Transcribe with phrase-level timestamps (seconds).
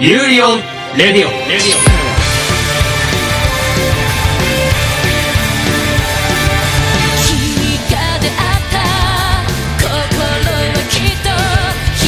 [0.00, 0.60] ユーリオン
[0.98, 2.04] レディオレディオ
[7.24, 7.40] 君
[7.90, 8.78] が出会った
[9.80, 11.28] 心はきっと
[12.00, 12.02] 一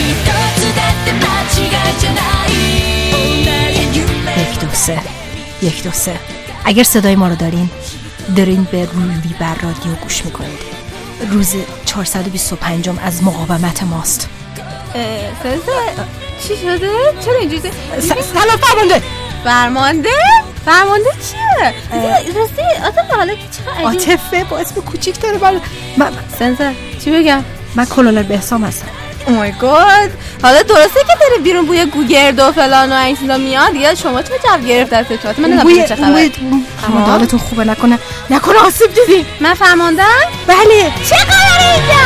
[0.57, 2.57] つだって間違いじゃない
[4.43, 4.99] یک دو سه
[5.63, 6.17] یک دو سه
[6.65, 7.71] اگر صدای ما رو دارین
[8.37, 10.59] دارین به روی بر رادیو گوش میکنید
[11.31, 11.55] روز
[11.85, 14.29] 425 از مقاومت ماست
[15.43, 15.73] سنسه
[16.48, 16.90] چی شده؟
[17.26, 17.72] چرا اینجوری؟
[18.34, 19.02] سلام فرمانده.
[19.44, 20.10] فرمانده؟
[20.66, 21.74] فرمانده چیه؟
[22.36, 25.62] راستی آدم حالا که چقدر عاطفه با اسم کوچیک داره من
[25.98, 26.72] من, سنسه
[27.04, 27.44] چی بگم؟
[27.76, 28.88] من کلونل بهسام هستم.
[29.28, 30.12] اومای گاد
[30.44, 33.72] حالا درسته که داره بیرون بوی گوگرد و فلان و این چیزا میاد.
[33.72, 37.40] دیگه شما چه جواب گرفت از فکرات من بوی نمی‌دونم چه خبر بوی فرمانده حالتون
[37.40, 38.00] خوبه نکنه
[38.30, 39.26] نکنه آسیب دیدی.
[39.40, 40.04] من فرماندم؟
[40.48, 40.92] بله.
[41.10, 42.02] چه خبره اینجا؟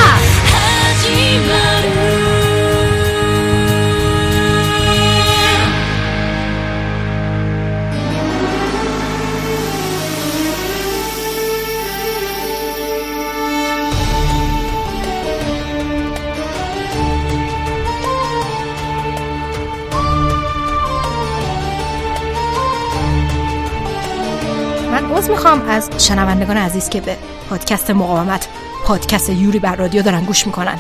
[25.25, 25.69] عذر می‌خوام.
[25.69, 27.17] از شنوندگان عزیز که به
[27.49, 28.47] پادکست مقاومت
[28.85, 30.79] پادکست یوری بر رادیو دارن گوش می‌کنن؟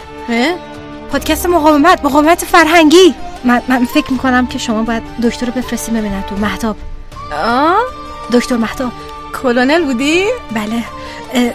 [1.11, 3.15] پادکست مقاومت مقاومت فرهنگی.
[3.43, 6.75] من, من فکر می‌کنم که شما باید دکتر رو بفرستیم ببینن تو محتاب
[7.45, 7.75] آه؟
[8.31, 8.91] دکتر محتاب
[9.43, 10.83] کلونل بودی؟ بله.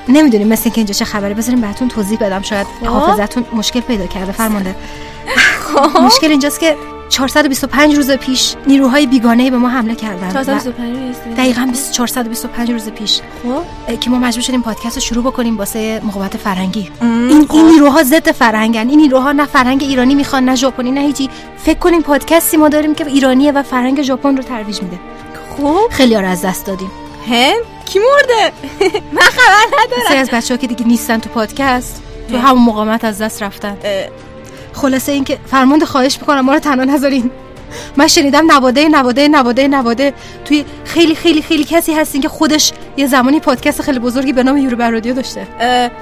[0.08, 1.34] نمی‌دونیم مثل اینکه اینجا چه خبره.
[1.34, 2.42] بذاریم براتون توضیح بدم.
[2.42, 2.86] شاید خب.
[2.86, 4.33] حافظتون مشکل پیدا کرده.
[4.33, 4.74] فرمانده.
[6.02, 6.77] مشکل اینجاست که
[7.11, 12.70] 425 روز پیش نیروهای بیگانه به ما حمله کردن و 425 نیستی دقیقا 20 425
[12.72, 13.20] روز پیش.
[13.42, 14.00] خب.
[14.00, 16.91] که ما مجبور شدیم پادکست رو شروع بکنیم واسه مقاومت فرهنگی.
[17.00, 17.55] ام، این خب.
[17.55, 18.89] این نیروها ضد فرهنگن.
[18.89, 21.30] این نیروها نه فرهنگ ایرانی می‌خوان نه ژاپنی نه هیچی.
[21.58, 24.98] فکر کنیم پادکستی ما داریم که ایرانیه و فرهنگ ژاپن رو ترویج میده.
[25.56, 25.89] خب.
[25.91, 26.91] خیلی ها رو از دست دادیم.
[27.28, 28.52] هم کی مرده؟
[29.17, 30.08] من خبر ندارم.
[30.08, 32.39] سری از بچه ها که دیگه نیستن تو پادکست تو.
[32.39, 33.77] همون مقاومت از دست رفتن.
[34.73, 37.31] خلاصه اینکه فرمانده خواهش می‌کنم ما رو تنها نذارین.
[37.97, 40.14] من شنیدم نواده نواده نواده نواده.
[40.45, 44.57] توی خیلی خیلی خیلی کسی هستین که خودش یه زمانی پادکست خیلی بزرگی به نام
[44.57, 45.47] یورو بر رادیو داشته.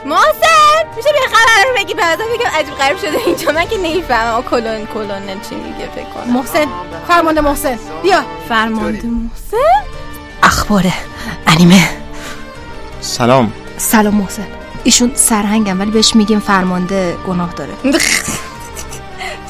[0.07, 0.85] محسن!
[0.97, 3.53] میشه به خبر رو بگی بعدا بگم عجیب غریب شده اینجا.
[3.53, 4.43] من که نمی‌فهمم.
[4.43, 6.33] کلون کلونل چی میگه فکر کنم.
[6.33, 6.67] محسن
[7.09, 7.79] فرمانده محسن.
[8.03, 8.21] بیا.
[8.49, 9.85] فرمانده محسن؟
[10.43, 10.85] اخبار
[11.47, 11.89] انیمه.
[13.01, 13.53] سلام.
[13.77, 14.47] سلام محسن.
[14.85, 17.73] ایشون سرهنگم ولی بهش میگیم فرمانده گناه داره.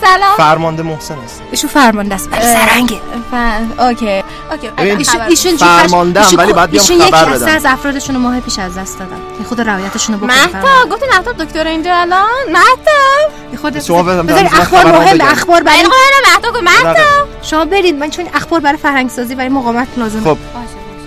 [0.00, 0.36] سلام.
[0.36, 2.28] فرمانده محسن است ایشون فرمانده است.
[2.32, 4.22] ولی سرهنگه ف- اوکی.
[4.50, 4.70] اوکی.
[4.98, 7.46] ایشون ایشون فرماندهم، ایشون- ولی باید بیام ایشون خبر بدم.
[7.56, 9.16] از افرادشون رو ماه پیش از دست دادن.
[9.40, 12.90] یه خود روایتشون رو بکنید مهتا گفتی مهتا دکتر اینجا الان؟ مهتا.
[13.52, 15.20] یه خود شما بزن اخبار مهم.
[15.20, 15.88] اخبار برای این
[16.34, 17.02] مهتا گفت مهتا.
[17.42, 20.38] شما برید من چون اخبار برای فرهنگ سازی برای مقاومت لازم خب.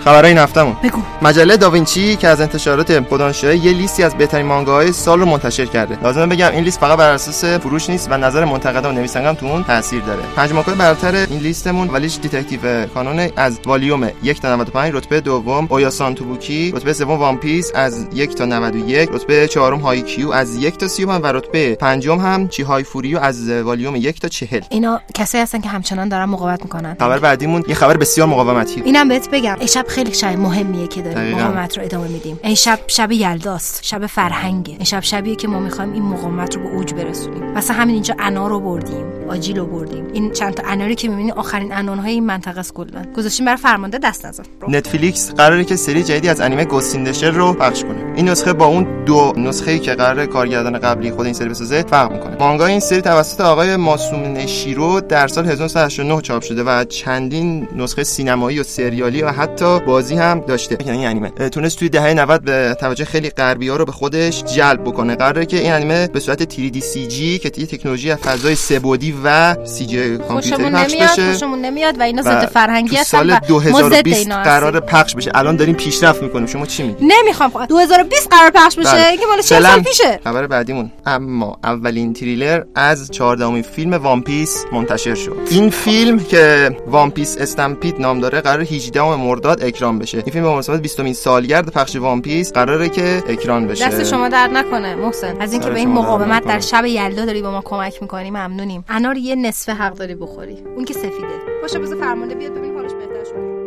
[0.03, 1.01] خبرهای این هفتمون بگو.
[1.21, 5.97] مجله داوینچی که از انتشارات خدانشاه یه لیستی از بهترین مانگاهای سال رو منتشر کرده.
[6.03, 9.35] لازمه بگم این لیست فقط بر اساس فروش نیست و نظر منتقدا و نویسنده هم
[9.35, 10.21] تو اون تاثیر داره.
[10.35, 15.67] پنج مانگای برتر این لیستمون ولیش دیتکتیو کانون از والیوم 1 تا 95 رتبه دوم
[15.69, 20.55] اویاسان توبوکی رتبه سوم وان پیس از 1 تا 91 رتبه چهارم های کیو از
[20.55, 24.61] 1 تا 35 و رتبه پنجم هم چی های فوریو از والیوم 1 تا 40
[24.69, 26.95] اینا کسایی هستن که همچنان دارن مقاومت می‌کنن.
[26.99, 28.81] خبر بعدیمون یه خبر بسیار مقاومتی.
[28.81, 29.57] اینم بهت بگم.
[29.91, 31.35] خیلی شب مهمیه که داریم.
[31.35, 32.39] مقاومت رو ادامه میدیم.
[32.43, 33.79] این شب شب یلداست.
[33.83, 34.73] شب فرهنگه.
[34.73, 37.43] این شب شبیه که ما می‌خوایم این مقاومت رو به اوج برسونیم.
[37.43, 39.05] مثلا همین اینجا انار رو بردیم.
[39.31, 40.07] آجیل بردیم.
[40.13, 43.05] این چند تا اناری که می‌بینی آخرین انارهای این منطقه است کلا.
[43.17, 47.83] گذاشتیم برای فرمانده دست نزن نتفلیکس قراره که سری جدیدی از انیمه گوستیندشر رو پخش
[47.83, 48.13] کنه.
[48.15, 52.11] این نسخه با اون دو نسخه‌ای که قرار کارگردان قبلی خود این سری بسازه فرق
[52.11, 52.37] می‌کنه.
[52.39, 58.03] مانگا این سری توسط آقای ماسومونه شیرو در سال 1989 چاپ شده و چندین نسخه
[58.03, 60.77] سینمایی و سریالی و حتی بازی هم داشته.
[60.85, 61.29] یعنی انیمه.
[61.29, 65.15] تونست توی دهه 90 به توجه خیلی غربی ها رو به خودش جلب بکنه.
[65.15, 69.93] قراره که این انیمه به صورت 3D CG که تکنولوژی از فضای سه‌بعدی و CG
[69.93, 71.33] کامپیوتری خوشمون پخش نمیاد بشه.
[71.33, 74.79] خوشمون نمیاد و اینا ضد فرهنگی هستن سال و ما ضد 2020 اینا قرار.
[74.79, 75.31] پخش بشه.
[75.35, 76.45] الان داریم پیشرفت می‌کنیم.
[76.47, 77.65] شما چی میگی؟ نمی‌خوام.
[77.65, 78.91] 2020 قرار پخش بشه.
[78.91, 79.17] بله.
[79.17, 80.91] که مال 40 فعلا سال پیشه؟ خبر بعدیمون.
[81.05, 85.37] اما اولین تریلر از 14 فیلم One Piece منتشر شد.
[85.49, 90.17] این فیلم که One Piece Stampede نام داره قرار 18 مرداد اکران بشه.
[90.17, 93.87] این فیلم به مناسبت 20 سالگرد پخش One Piece قراره که اکران بشه.
[93.87, 95.41] دست شما درد نکنه محسن.
[95.41, 96.45] از اینکه به این مقاومت.
[96.47, 98.85] در شب یلدا داری با ما کمک می‌کنی ممنونیم.
[99.11, 100.63] انار یه نصف حق داری بخوری.
[100.75, 101.61] اون که سفیده.
[101.61, 103.61] باشه بذار فرمانده بیاد ببین حالش بهتر شده.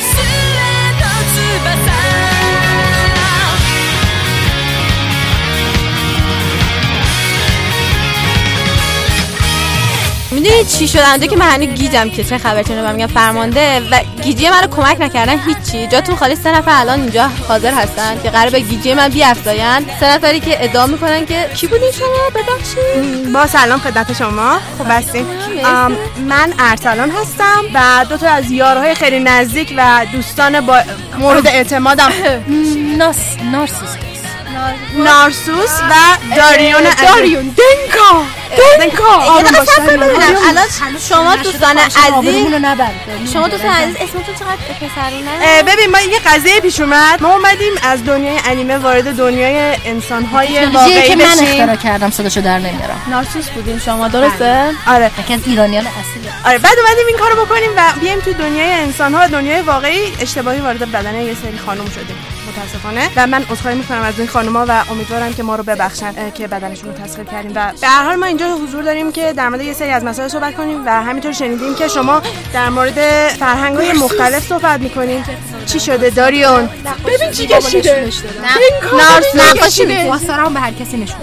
[0.00, 0.79] 誓
[10.60, 13.80] می‌دونی چی شد اونجا که من هنوز گیجم که چه خبر چونه من میگم فرمانده
[13.80, 15.86] و گیجی منو کمک نکردن هیچی.
[15.86, 20.14] جاتون خالی سه نفر الان اینجا حاضر هستن که قرار به گیجی من بیافزاین سه
[20.14, 23.32] نفری که ادعا می‌کنن که کی بودین شما؟ ببخشید.
[23.32, 24.58] با سلام خدمت شما.
[24.78, 25.26] خوب هستین؟
[26.28, 30.80] من ارسلان هستم و دو تا از یارهای خیلی نزدیک و دوستان با
[31.18, 32.12] مورد اعتمادم.
[32.98, 33.18] ناس
[33.52, 34.09] نارسیس.
[34.94, 35.94] نارسوس و
[36.36, 37.42] داریون داریون.
[37.42, 38.24] دنکا.
[38.78, 39.04] دنکا.
[39.04, 40.08] آروم باش داریون.
[40.08, 40.36] ببینم.
[40.48, 40.66] الان
[41.08, 47.22] شما دوستان عزیز شما دوستان عزیز اسمتون چقدر پسرونه ببین ما یه قضیه پیش اومد.
[47.22, 52.40] ما اومدیم از دنیای انیمه وارد دنیای انسانهای چیزیه واقعی که من اختراع کردم صداشو
[52.40, 53.02] در نمیارم.
[53.10, 55.10] نارسیس بودین شما درسته؟ آره.
[55.20, 59.14] یکی از ایرانیان اصیله آره بعد اومدیم این کارو بکنیم و بیایم تو دنیای انسان
[59.14, 62.16] ها و دنیای واقعی اشتباهی وارد بدن یه سری خانم شدیم.
[62.50, 63.10] متاسفانه.
[63.16, 66.90] و من عذرخواهی می‌کنم از این خانوما و امیدوارم که ما رو ببخشن که بدنشون
[66.90, 67.52] رو تسخیر کردیم.
[67.54, 70.28] و به هر حال ما اینجا حضور داریم که در مورد یه سری از مسائل
[70.28, 75.24] صحبت کنیم و همینطور شنیدیم که شما در مورد فرهنگ های مختلف صحبت می‌کنیم
[75.66, 76.68] چی شده داریون؟
[77.06, 78.08] ببین چی کشیده.
[78.92, 81.16] نارس نقاشی واسرام به هر کسی نشون.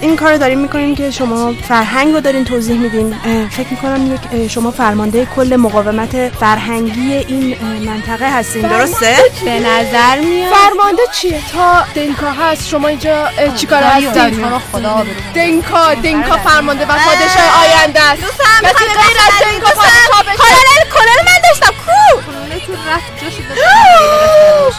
[0.00, 3.14] این کار داریم می‌کنیم که شما فرهنگ رو دارین توضیح میدین.
[3.50, 7.56] فکر می‌کنم یک شما فرمانده کل مقاومت فرهنگی این
[7.86, 8.62] منطقه هستین.
[8.62, 13.82] درسته؟ به نظر میاد فرمانده چیه؟ تا دنکا هست شما اینجا چیکار
[14.30, 18.22] ما رو خدا دنکا دنکا فرمانده و پادشاه آینده است.
[18.62, 22.20] کسی غیر از دنکا پادشاه بشه؟ کانال کانال من داشتم کو؟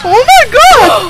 [0.04, 1.02] او مای گاد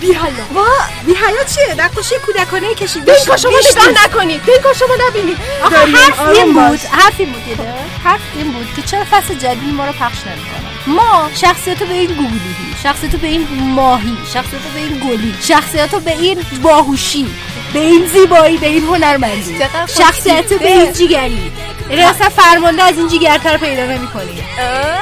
[0.00, 0.66] بی حیا وا
[1.06, 4.42] بی حیا چیه؟ نقاشی کودکانه کشیدی دنکا شما نگاه نکنید.
[4.44, 5.38] دنکا شما نبینید.
[5.62, 7.66] حرف این بود حرف این بود
[8.04, 12.06] حرف این بود که چرا فصل جدید ما رو پخش نمی‌کنن ما شخصیتو به این
[12.06, 17.26] گوگلیی شخصیتو به این ماهی شخصیتو به این گلی شخصیتو به این باهوشی
[17.72, 19.56] به این زیبایی به این هنرمندی.
[19.98, 21.52] شخصیت به این جیگری.
[21.90, 24.44] یعنی اصلا فرمانده از این جیگرتر پیدا نمی‌کنی.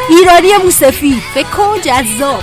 [0.08, 2.42] ایرانی موسفید فکر کن جذاب.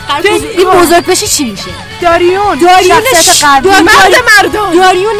[0.58, 1.70] این بزرگ بشه چی میشه؟
[2.02, 2.58] داریون.
[2.60, 3.70] داریون شخصیت قوی.
[3.82, 4.76] مرد مردم.
[4.76, 5.16] داریون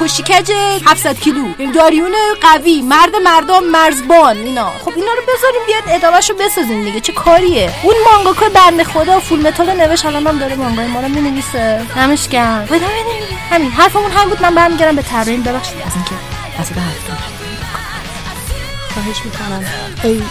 [0.00, 0.52] کشیکج
[0.86, 1.44] 700 کیلو.
[1.58, 2.82] یعنی داریون قوی.
[2.82, 4.36] مرد مردم مرزبان.
[4.36, 4.72] اینا.
[4.84, 7.00] خب اینا رو بذاریم بیاد ادامهشو بسازیم دیگه.
[7.00, 10.06] چه کاریه؟ اون مانگاکا بنده خدا فول متال نوشت.
[10.06, 11.80] الان هم داره مانگای ما رو می‌نویسه.
[11.96, 12.16] ادامه
[12.76, 13.70] نمیدیم همین.
[13.70, 14.42] حرفمون هم بود.
[14.42, 15.76] من برمیگردم به تمرین ببخشید.
[15.86, 16.14] از اینکه
[16.60, 17.35] وسط حرفتون
[18.96, 19.64] خواهش می‌کنم.
[20.04, 20.22] ای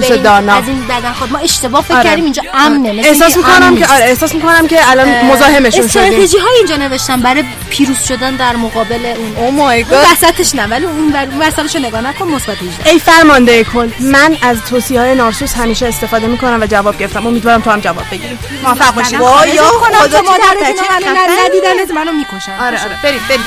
[0.00, 1.32] بریم دانا از این بدن خود.
[1.32, 2.04] ما اشتباه فکر آره.
[2.04, 3.86] کردیم اینجا امنه مثل احساس می‌کنم که.
[3.86, 6.02] آره احساس می‌کنم که الان مزاحمشون شدیم.
[6.02, 7.20] استراتژی های اینجا نوشتم.
[7.20, 9.36] برای پیروز شدن در مقابل اون.
[9.36, 13.64] او مای اون وسطش نه ولی اون وسطش رو نگاه نکن مثبت 18 ای فرمانده
[13.64, 17.26] کل من از توصیه های نارسوس همیشه استفاده می‌کنم و جواب گرفتم.
[17.26, 18.38] امیدوارم تو هم جواب بگیری.
[18.64, 21.46] موفق باشید وای خدا خدا چی مادرت بچه منو خفنی.
[21.48, 22.52] ندیدن منو می‌کشن.
[22.60, 22.96] آره آره.
[23.02, 23.40] برید برید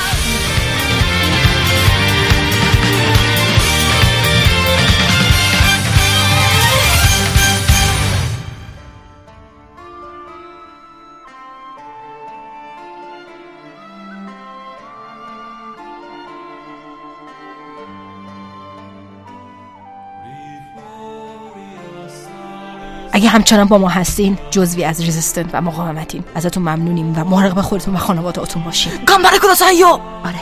[23.32, 24.38] همچنان با ما هستین.
[24.52, 26.24] جزوی از رزیستنت و مقاومتین.
[26.36, 28.92] ازتون ممنونیم و مراقب خودتون و خانواده‌تون باشین.
[29.06, 29.88] گامباره کداسایو
[30.26, 30.40] آره.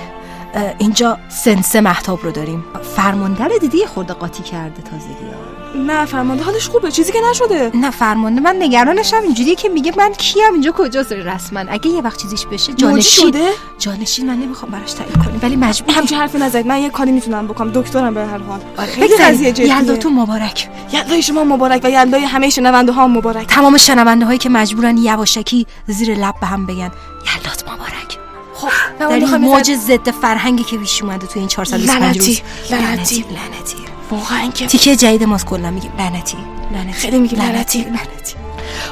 [0.78, 2.64] اینجا سنسه محتاب رو داریم.
[2.96, 5.49] فرمانده دیدی خورده قاطی کرده تازگی ها.
[5.76, 7.72] نه فرمانده حالش خوبه چیزی که نشده.
[7.74, 9.22] نه فرمانده من نگرانشم.
[9.24, 10.54] اینجوریه که میگه من کیم.
[10.54, 13.32] اینجا کجاست رسما اگه یه وقت چیزیش بشه جانشین.
[13.32, 13.50] شده؟
[13.80, 17.48] جانشین من نمی‌خوام براش تعیین کنیم ولی مجبور همچین حرفی نزدید من یه کاری می‌تونم
[17.48, 17.72] بکنم.
[17.72, 18.60] دکترم به هر حال.
[18.78, 19.78] آره خیلی قضیه جدیه.
[19.78, 20.70] یلداتون مبارک.
[20.94, 23.48] یلدای شما مبارک و یلدای همه شنونده ها مبارک.
[23.48, 26.92] تمام شنونده هایی که مجبورن یواشکی زیر لب به هم بگن.
[27.36, 28.18] یلدات مبارک.
[28.62, 33.16] خب در این موج ضد فرهنگی که پیش اومده تو این 425 روز لعنتی، لعنتی.
[33.16, 33.76] لعنتی.
[34.12, 36.38] واقعا که تیکه جدید ماست کلا میگه لعنتی.
[36.74, 36.94] لعنتی.
[36.94, 38.36] خیلی میگه لعنتی لعنتی.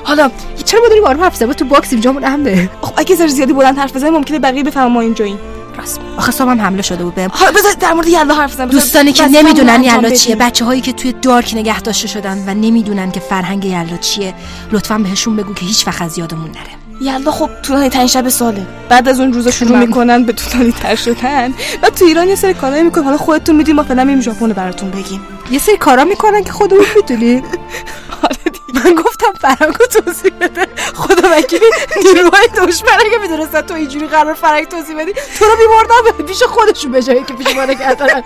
[0.04, 0.32] حالا
[0.66, 3.78] چرا ما داریم آروم حرف زدن تو box اینجامون امنه خب اگه ذره زیادی بلند
[3.78, 5.40] حرف بزنیم ممکنه بقیه بفهمن ما اینجاییم.
[5.78, 8.68] راست آخه صبح هم حمله شده بود بهم حالا بذار در مورد یلدا حرف بزنم.
[8.68, 10.36] دوستانی که نمی‌دونن یلدا چیه.
[10.36, 14.34] بچه هایی که توی dark نگه داشته شدن و نمی‌دونن که فرهنگ یلدا چیه
[14.72, 16.77] لطفا بهشون بگو که هیچ وقت از یادمون نره.
[17.02, 18.68] یلدا خب طولانی ترین شب ساله.
[18.90, 21.54] بعد از اون روزا شروع می‌کنن به طولانی تر شدن.
[21.84, 23.04] و تو ایران یه سری کارایی می‌کنن.
[23.04, 25.22] حالا خودتون می‌دونید ما فعلا میریم ژاپن براتون بگیم.
[25.52, 27.44] یه سری کارا می‌کنن که خودمون می‌دونیم.
[28.22, 28.86] حالا دیگه.
[28.86, 30.68] من گفتم هم فرنگو توضیح بده.
[30.96, 31.66] خدا وکیلی
[32.04, 36.92] نیروهای دشمن اگه می‌دونستن تو اینجوری قرار فرنگ توضیح بدی تو رو میبردن پیش خودشون
[36.92, 38.24] به جایی که پیش ما کردن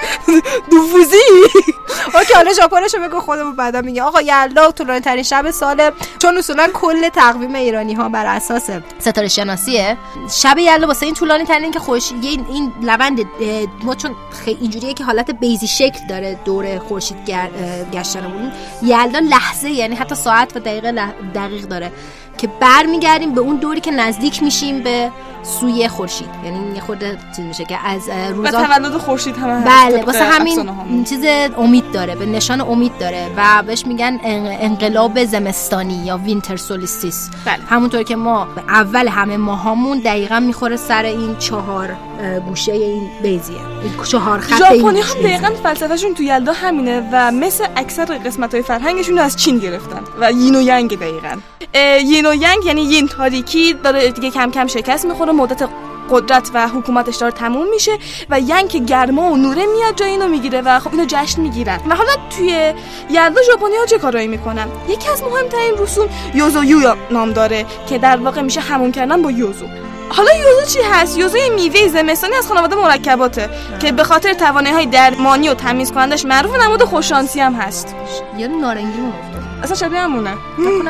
[0.72, 1.18] دوفوزی.
[2.16, 6.68] اوکی حالا ژاپنشو بگو خودمون بعدا میگه آقا یلدا طولانی ترین شب سال چون اصولا
[6.74, 8.70] کل تقویم ایرانی ها بر اساس
[9.00, 9.98] ستاره شناسیه.
[10.32, 12.74] شب یلدا واسه این طولانی ترین که خوش این,
[13.42, 17.18] اه، ما چون اینجوریه که حالت بیزی شکل داره دور خورشید
[17.94, 18.52] گشتنمون.
[18.84, 21.92] یلدا لحظه یعنی حتی ساعت و دقیقه لح- دقیق داره.
[22.42, 25.12] که برمیگردیم به اون دوری که نزدیک میشیم به
[25.44, 30.04] سوی خورشید یعنی یه خورده چیز میشه که از و روزا تولد خورشید هم بله
[30.04, 31.04] واسه همین.
[31.04, 31.20] چیز
[31.58, 37.30] امید داره به نشان امید داره و بهش میگن ان- انقلاب زمستانی یا winter solstice
[37.46, 37.58] بله.
[37.70, 41.96] همونطور که ما به اول همه ماهامون دقیقا می‌خوره سر این چهار
[42.48, 45.22] گوشه این بیزیه این چهار خط ژاپنی هم.
[45.24, 50.32] دقیقا فلسفهشون تو یلدا همینه و مثل اکثر قسمت های فرهنگشون از چین گرفتن و
[50.32, 51.38] یین و ینگ دقیقا
[51.74, 55.70] اه، یین و ینگ یعنی یین تاریکی داره دیگه کم کم شکست می‌خوره مدت
[56.10, 57.92] قدرت و حکومتش داره تموم میشه
[58.30, 61.80] و ینگ که گرما و نوره میاد جای اینو می‌گیره و خب اینو جشن می‌گیرن.
[61.90, 62.74] و حالا توی
[63.10, 67.98] یلدا ژاپنی ها چه کارایی می‌کنن؟ یکی از مهمترین رسوم یوزو یو نام داره که
[67.98, 69.66] در واقع میشه همون کردن با یوزو.
[70.10, 74.76] حالا یوزو چی هست؟ یوزو یه میوه زمستانی از خانواده مرکباته که به خاطر توانایی
[74.76, 77.96] های درمانی و تمیز کنندش معروف و نماد خوششانسی هم هست.
[78.38, 79.44] یه نارنگی افتاد.
[79.64, 80.34] اصلا شبیه همونه.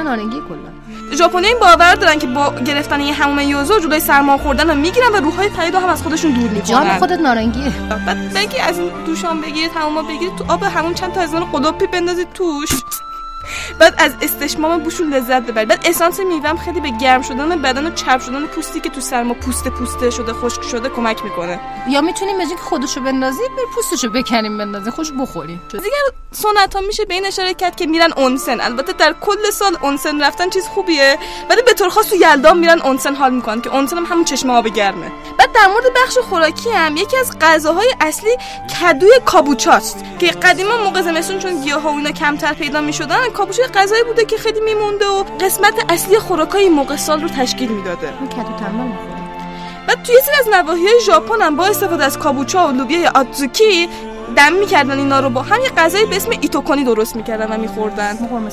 [0.03, 0.70] نارنگی کلا.
[1.17, 5.07] ژاپنی این باور دارن که با گرفتن یه هموم یوزو جلوی سرما خوردن رو می‌گیرن
[5.13, 6.99] و روحهای پلید رو هم از خودشون دور جام می‌کنن.
[6.99, 7.73] خودت نارنگیه.
[8.07, 11.51] بعد بگی از این دوشان بگیرید هموما بگیرید تو آب همون چند تا از اون
[11.51, 12.69] قلوپی بندازید توش.
[13.79, 17.93] بعد از استشمام بوشون لذت ببرید بعد اسانس میوهم خیلی به گرم شدن بدن و
[17.93, 21.59] چرب شدن پوستی که تو سرما پوست پوسته شده خشک شده کمک می‌کنه.
[21.89, 25.61] یا می‌تونیم جای که خودشو بندازی بر پوستشو بکنیم بندازی خوش بخوریم.
[25.71, 25.85] دیگر
[26.31, 28.61] سنت ها میشه به این اشاره کرد که میرن اونسن.
[28.61, 31.17] البته در کل سال اونسن رفتن چیز خوبیه
[31.49, 34.53] ولی به طور خاص تو یلدا میرن اونسن حال می‌کنن که اونسن هم همون چشمه
[34.53, 35.11] آب گرمه.
[35.37, 38.37] بعد در مورد بخش خوراکی هم یکی از غذاهای اصلی
[38.81, 43.63] کدوی کابوچاست که قدیما موقع زمستون چون گیاه ها و اینا کمتر پیدا می‌شدن کابوچا
[43.75, 48.13] غذایی بوده که خیلی میمونده و قسمت اصلی خوراکای موقع سال رو تشکیل می‌داده.
[48.71, 48.97] ما
[49.87, 53.11] بعد توی سری از نواحی های ژاپن هم با استفاده از کابوچا و لوبیا یا
[53.15, 53.89] آتزوکی
[54.35, 58.17] دم می‌کردن اینا رو با هم یه غذایی به اسم ایتوکونی درست می‌کردن و میخوردن.
[58.31, 58.49] ما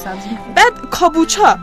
[0.54, 1.58] بعد کابوچا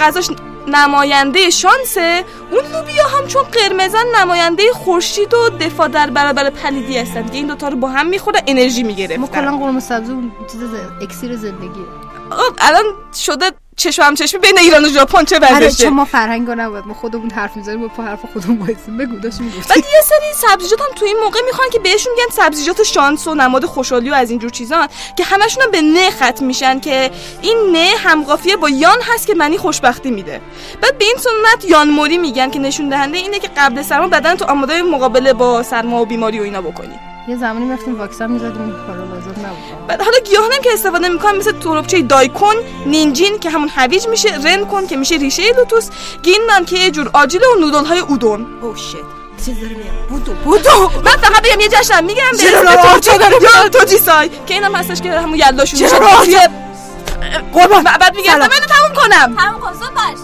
[0.00, 0.30] غذاش
[0.68, 2.24] نماینده شانسه.
[2.50, 7.26] اون لوبیا هم چون قرمزن نماینده خورشید و دفاع در برابر پلیدی هستن.
[7.26, 10.32] که این دوتا رو با هم میخوردن انرژی ما می‌گرفتن کلا قرمه سبزی
[11.02, 11.84] اکسیر زندگیه
[12.58, 16.50] الان شده چشم هم چشمی بین ایران و ژاپن چه آره وضعشه چون ما فرهنگ
[16.50, 18.98] نباید ما خودمون حرف می‌زنیم با حرف خودمون وایسیم.
[18.98, 22.82] بگو می‌گفتی بعد یه سری سبزیجات هم تو این موقع می‌خوان که بهشون میگن سبزیجات
[22.82, 26.80] شانس و نماد خوشحالی و از اینجور چیزا که همشون هم به نه ختم میشن
[26.80, 27.10] که
[27.42, 30.40] این نه همقافیه با یان هست که معنی خوشبختی میده.
[30.82, 34.34] بعد به این سنت یان موری میگن که نشون دهنده اینه که قبل سرما بدن
[34.34, 37.13] تو آماده مقابله با سرما و بیماری و اینا بکنی.
[37.28, 39.86] یه زمانی می‌رفتیم واکسن می‌زدیم این کارا لازم نبود.
[39.88, 42.54] بعد حالا گیاهان هم که استفاده می‌کنن مثل توربچه دایکون
[42.86, 45.88] نینجین که همون هویج میشه رن کن که میشه ریشه لوتوس
[46.22, 48.46] گیندان که یه جور آجیله و نودل های اودون.
[48.62, 48.96] او شت
[49.44, 49.76] چیز داره
[50.08, 50.32] بودو.
[50.32, 50.90] بودو.
[51.04, 55.00] من فقط بگم یه جشن میگم به چرا چرا داره توجی سای که اینم هستش
[55.00, 56.48] که همون یلداشون چرا میشه؟ توی-
[57.52, 57.82] قربان.
[57.82, 58.38] بعد میگم.
[58.38, 59.34] من تموم کنم.
[59.38, 60.18] همون کنسول باش.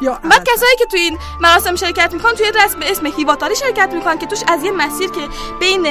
[0.00, 3.90] یا بعد کسایی که توی این مراسم شرکت می‌کنن توی رسم به اسم هیواتاری شرکت
[3.92, 5.20] می‌کنن که توش از یه مسیر که
[5.60, 5.86] بین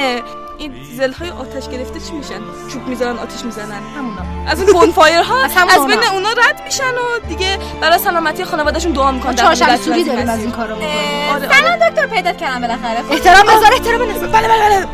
[0.58, 2.40] این زلهای آتش گرفته چی میشن؟
[2.72, 3.82] چوب می‌ذارن آتش می‌زنن.
[3.96, 4.22] همونا.
[4.50, 5.96] از این بونفایر ها از از اونا.
[5.96, 9.34] بین اونا رد میشن و دیگه برای سلامتی خانوادهشون دعا می‌کنن.
[9.34, 10.38] چهارشنبه سوری از این داریم از.
[10.38, 13.02] این کارا آره، سلام دکتر پیدا کردم بالاخره.
[13.02, 14.28] خب، احترام بذار احترام بذار.
[14.28, 14.86] بله بله بله.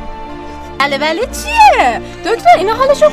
[0.79, 3.11] بله بله چیه؟ دکتر اینا حالشو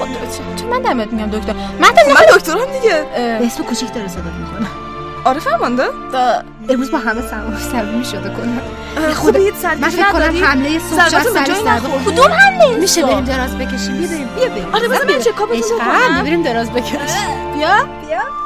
[0.55, 1.53] چه من دمت میگم دکتر.
[1.53, 3.05] من من دکترم دیگه.
[3.39, 4.67] به اسم کوچیک داره صدات می‌کنه.
[5.25, 5.83] آره فرمانده
[6.71, 8.61] امروز با همه سرما صمیمی شده کنم
[9.13, 12.03] خوبید من فکر کنم حمله صبح به سر سر نخورد.
[12.05, 14.27] کدوم حمله میشه بریم دراز بکشیم؟ بیا بریم.
[14.35, 14.75] بیا بریم.
[14.75, 16.89] آره بذار من چکاپتون بکنم بریم دراز بکش
[17.55, 17.75] بیا
[18.07, 18.40] بیا.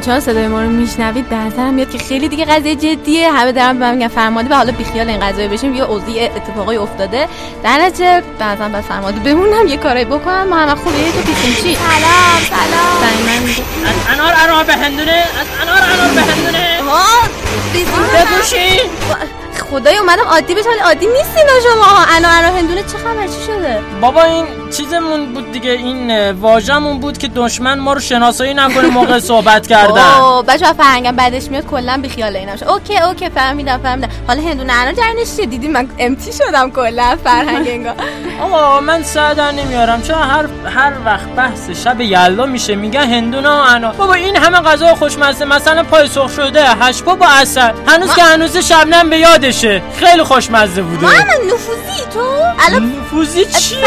[0.00, 1.28] همچنان صدای ما رو میشنوید.
[1.28, 3.32] به نظرم میاد که خیلی دیگه قضیه جدیه.
[3.32, 4.54] همه دارن به من میگن فرمانده.
[4.54, 7.28] و حالا بیخیال این قضیه بشیم یه اوضاع اتفاقی افتاده.
[7.64, 10.48] در نتیجه به نظرم بس فرمانده بمونم یه کاری بکنم.
[10.48, 13.26] ما هم خوبه تو پیشیم چی؟ سلام سلام.
[13.26, 17.06] من میگه از انار انار به هندونه از انار انار به هندونه ها
[18.14, 18.80] بگوشی
[19.70, 20.68] خدای اومدم عادی بشم.
[20.68, 22.04] ولی عادی نیستین شما.
[22.16, 27.18] انا انا هندونه چه خبر؟ چی شده؟ بابا این چیزمون بود دیگه این واژمون بود
[27.18, 30.14] که دشمن ما رو شناسایی نکنه موقع صحبت کردن.
[30.20, 34.08] اوه بچه‌ها فرهنگم بعدش میاد کلا بی خیال اینا اوکی اوکی فهمیدم فهمیدم.
[34.26, 37.94] حالا هندونه انا جرنش چیه دیدی من امتی شدم کلا فرهنگ انگار.
[38.44, 43.48] آقا من سعی در نمیارم چرا هر هر وقت بحث شب یلدا میشه میگن هندونه
[43.48, 43.92] و انا.
[43.92, 47.72] بابا این همه غذا خوشمزه مثلا پای سرخ شده هشپا با عسل.
[47.86, 49.82] هنوز که هنوز شبنم به یادشه.
[49.96, 51.02] خیلی خوشمزه بوده.
[51.02, 52.20] محمد نفوذی تو؟
[52.68, 53.78] الان نفوذی چیه؟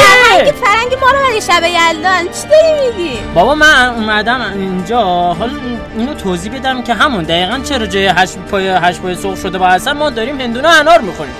[0.73, 5.01] فرهنگ ما رو ولی شب یلدان چی داری میگی؟ بابا من اومدم اینجا
[5.33, 5.51] حالا
[5.97, 9.67] اینو توضیح بدم که همون دقیقا چرا جای هشت پای هشت پای سرخ شده با
[9.67, 11.33] عسل ما داریم هندونه انار می‌خوریم.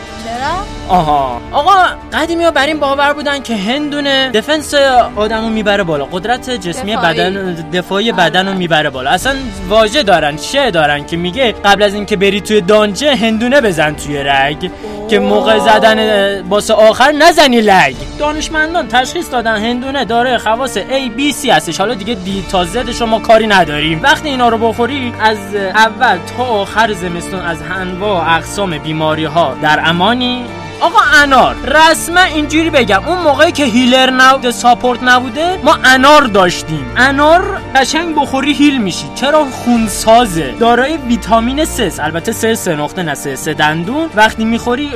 [0.43, 1.41] چرا آها.
[1.51, 1.71] آقا
[2.13, 4.73] قدیمی ها بر این باور بودن که هندونه دفنس
[5.15, 6.05] آدمو می‌بره بالا.
[6.05, 7.13] قدرت جسمی دفاعی.
[7.13, 9.09] بدن دفاعی بدن رو می‌بره بالا.
[9.09, 9.35] اصلا
[9.69, 14.23] واژه دارن شه دارن که میگه قبل از اینکه بری توی دانجه هندونه بزن توی
[14.23, 14.71] رگ.
[15.09, 21.43] که موقع زدن باس آخر نزنی لگ دانشمندان تشخیص دادن هندونه داره خواص A B
[21.43, 21.77] C هستش.
[21.77, 24.00] حالا دیگه دی تا زد شما کاری نداریم.
[24.03, 29.79] وقتی اینا رو بخوری از اول تا آخر زمستون از انواع اقسام بیماری ها در
[29.85, 30.62] امانی 嗯。
[30.83, 33.03] آقا انار رسما اینجوری بگم.
[33.05, 36.85] اون موقعی که هیلر نبوده ساپورت نبوده ما انار داشتیم.
[36.97, 39.05] انار قشنگ بخوری هیل میشی.
[39.15, 41.99] چرا خونسازه؟ دارای ویتامین است.
[41.99, 44.09] البته سه سه نقطه نه سه دندون.
[44.15, 44.89] وقتی می‌خوری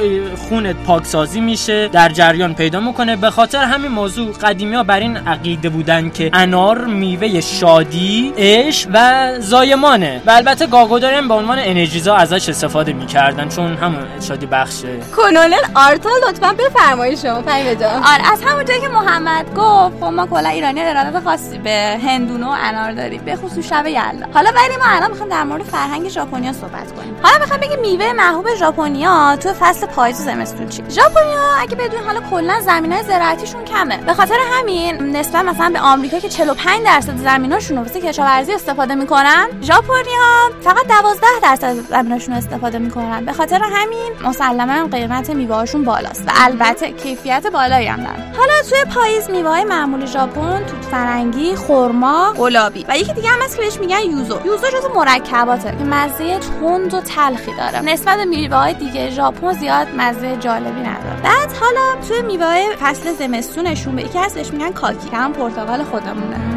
[0.50, 3.15] خونت پاکسازی میشه در جریان پیدا می‌کنه.
[3.15, 8.89] به خاطر همین موضوع قدیمی ها بر این عقیده بودن که انار میوه شادی عشق
[8.94, 10.22] و زایمانه.
[10.25, 16.10] و البته گاگوداری به عنوان انرژیزا ازش استفاده می‌کردن چون همون شادی بخشه کنونل آرتا
[16.27, 20.50] لطفا بفرمایید شما فهیمه جان آره از همون جایی که محمد گفت خب ما کلا
[20.50, 23.22] ایرانی ارادت خاصی به هندونه و انار داریم.
[23.25, 24.25] به خصوص شب یلدا.
[24.33, 27.16] حالا ولی ما الان می‌خوایم در مورد فرهنگ ژاپنیا صحبت کنیم.
[27.24, 32.03] حالا می‌خوام بگیم میوه محبوب ژاپنیا تو فصل پاییز و زمستون چی ژاپنیا اگه بدون
[32.05, 33.98] حالا کلا زمینای زراعتیشون کمه.
[33.98, 38.96] به خاطر همین نسبت مثلا به آمریکا که 45 درصد زمیناشون رو واسه کشاورزی استفاده
[38.96, 43.25] می‌کنن ژاپنیا فقط 12 درصد زمیناشون استفاده می‌کنن.
[43.25, 48.33] به خاطر همین مسلما قیمت میوه‌هاشون بالاست و البته کیفیت بالایی هم دارن.
[48.37, 53.55] حالا توی پاییز میوه‌های معمول ژاپن توت فرنگی خرما گلابی و یکی دیگه هم هست
[53.55, 54.39] که بهش میگن یوزو.
[54.46, 55.72] یوزو جزو مرکباته.
[55.77, 57.81] که مزه تند و تلخی داره.
[57.81, 61.22] نسبت به میوه‌های دیگه ژاپن زیاد مزه جالبی نداره.
[61.24, 66.56] بعد حالا توی میوه‌های فصل زمستونشون به یکی هست میگن کاکی هم پرتقال خودمونه.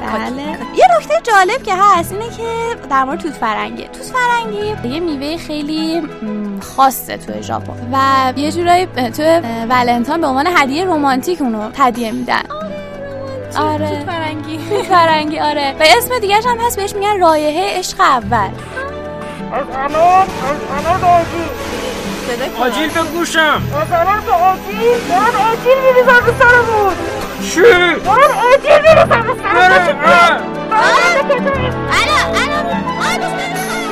[0.00, 0.42] بله.
[0.76, 2.42] یه نکته جالب که هست اینه که
[2.90, 6.02] در مورد توت فرنگی توت فرنگی یه میوه خیلی
[6.76, 7.72] خاصه توی ژاپن.
[7.92, 12.42] و یه جورایی توی ولنتاین به عنوان هدیه رمانتیک اونو هدیه میدن.
[13.56, 14.58] آره توت فرنگی.
[14.70, 15.74] توت فرنگی آره.
[15.80, 18.50] و اسم دیگه هم هست بهش میگن رایحه عشق اول.
[22.60, 26.92] آجیل به گوشم مثلا تو آجیل من آجیل میریزم به سرمون.
[27.40, 28.22] چی؟ من
[28.52, 30.40] آجیل میریزم به سرمون اه.
[31.92, 32.60] الو الو
[33.00, 33.89] آبش من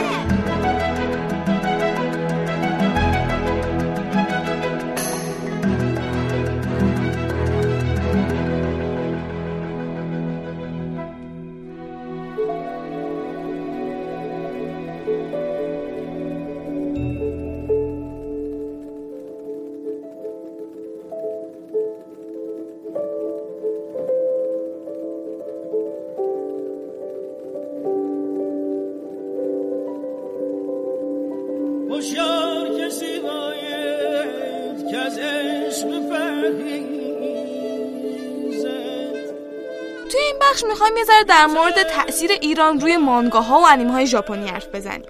[40.99, 45.07] یه در مورد تاثیر ایران روی مانگاها و انیمه های ژاپنی حرف بزنیم.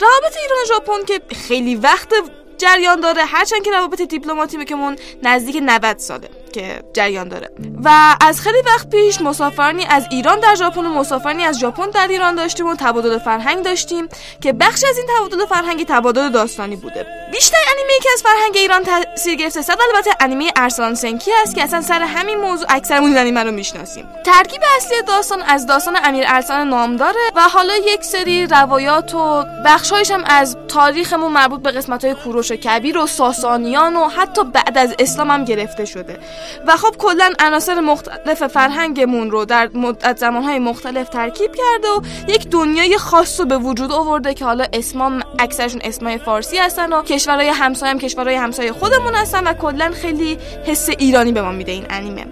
[0.00, 2.14] روابط ایران و ژاپن که خیلی وقت
[2.58, 6.28] جریان داره هرچند که روابط دیپلماتی که من نزدیک 90 ساله.
[6.52, 7.50] که جریان داره.
[7.84, 12.08] و از خیلی وقت پیش مسافرانی از ایران در ژاپن و مسافرانی از ژاپن در
[12.08, 14.08] ایران داشتیم و تبادل فرهنگ داشتیم
[14.40, 17.06] که بخش از این تبادل فرهنگی تبادل داستانی بوده.
[17.32, 21.62] بیشتر انیمه که از فرهنگ ایران تاثیر گرفته صد البته انیمه ارسلان سنکی است که
[21.62, 24.08] اصلا سر همین موضوع اکثرمون این انیمه رو می‌شناسیم.
[24.24, 29.44] ترکیب اصلی داستان از داستان امیر ارسلان نام داره و حالا یک سری روایات و
[29.64, 34.78] بخشایش هم از تاریخمون مربوط به قسمت های کوروش کبیر و ساسانیان و حتی بعد
[34.78, 36.18] از اسلام هم گرفته شده.
[36.66, 42.48] و خب کلا عناصر مختلف فرهنگمون رو در مدت زمانهای مختلف ترکیب کرده و یک
[42.48, 47.48] دنیای خاص رو به وجود آورده که حالا اسمام اکثرشون اسمای فارسی هستن و کشورهای
[47.48, 51.86] همسایه هم کشورهای همسایه خودمون هستن و کلا خیلی حس ایرانی به ما میده این
[51.90, 52.26] انیمه.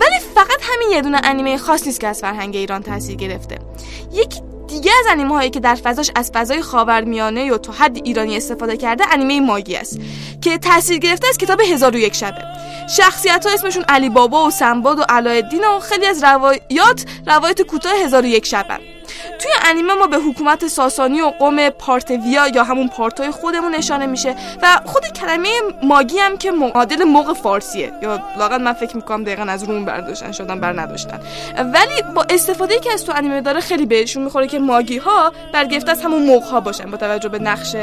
[0.00, 3.58] ولی فقط همین یه دونه انیمه خاص نیست که از فرهنگ ایران تاثیر گرفته.
[4.12, 4.28] یک
[4.68, 8.76] دیگه از انیمه هایی که در فضاش از فضای خاورمیانه یا تا حد ایرانی استفاده
[8.76, 9.98] کرده انیمه ماگی است
[10.40, 12.44] که تاثیر گرفته از کتاب هزار و شبه.
[12.88, 17.92] شخصیت ها اسمشون علی بابا و سنباد و علایالدین و خیلی از روایات روایت کوتاه
[18.04, 18.97] هزار و یک شبه.
[19.38, 24.34] توی انیمه ما به حکومت ساسانی و قوم پارتویا یا همون پارتوی خودمون نشانه میشه
[24.62, 25.48] و خود کلمه
[25.82, 27.92] ماگی هم که معادل موق فارسیه.
[28.02, 31.20] یا لاغت من فکر می‌کنم دقیقا از روم برداشتن شدن بر نداشتن.
[31.58, 35.90] ولی با استفاده که از تو انیمه داره خیلی بهشون می‌خوره که ماگی ها برگرفته
[35.90, 37.76] از همون موق ها باشن با توجه به نقش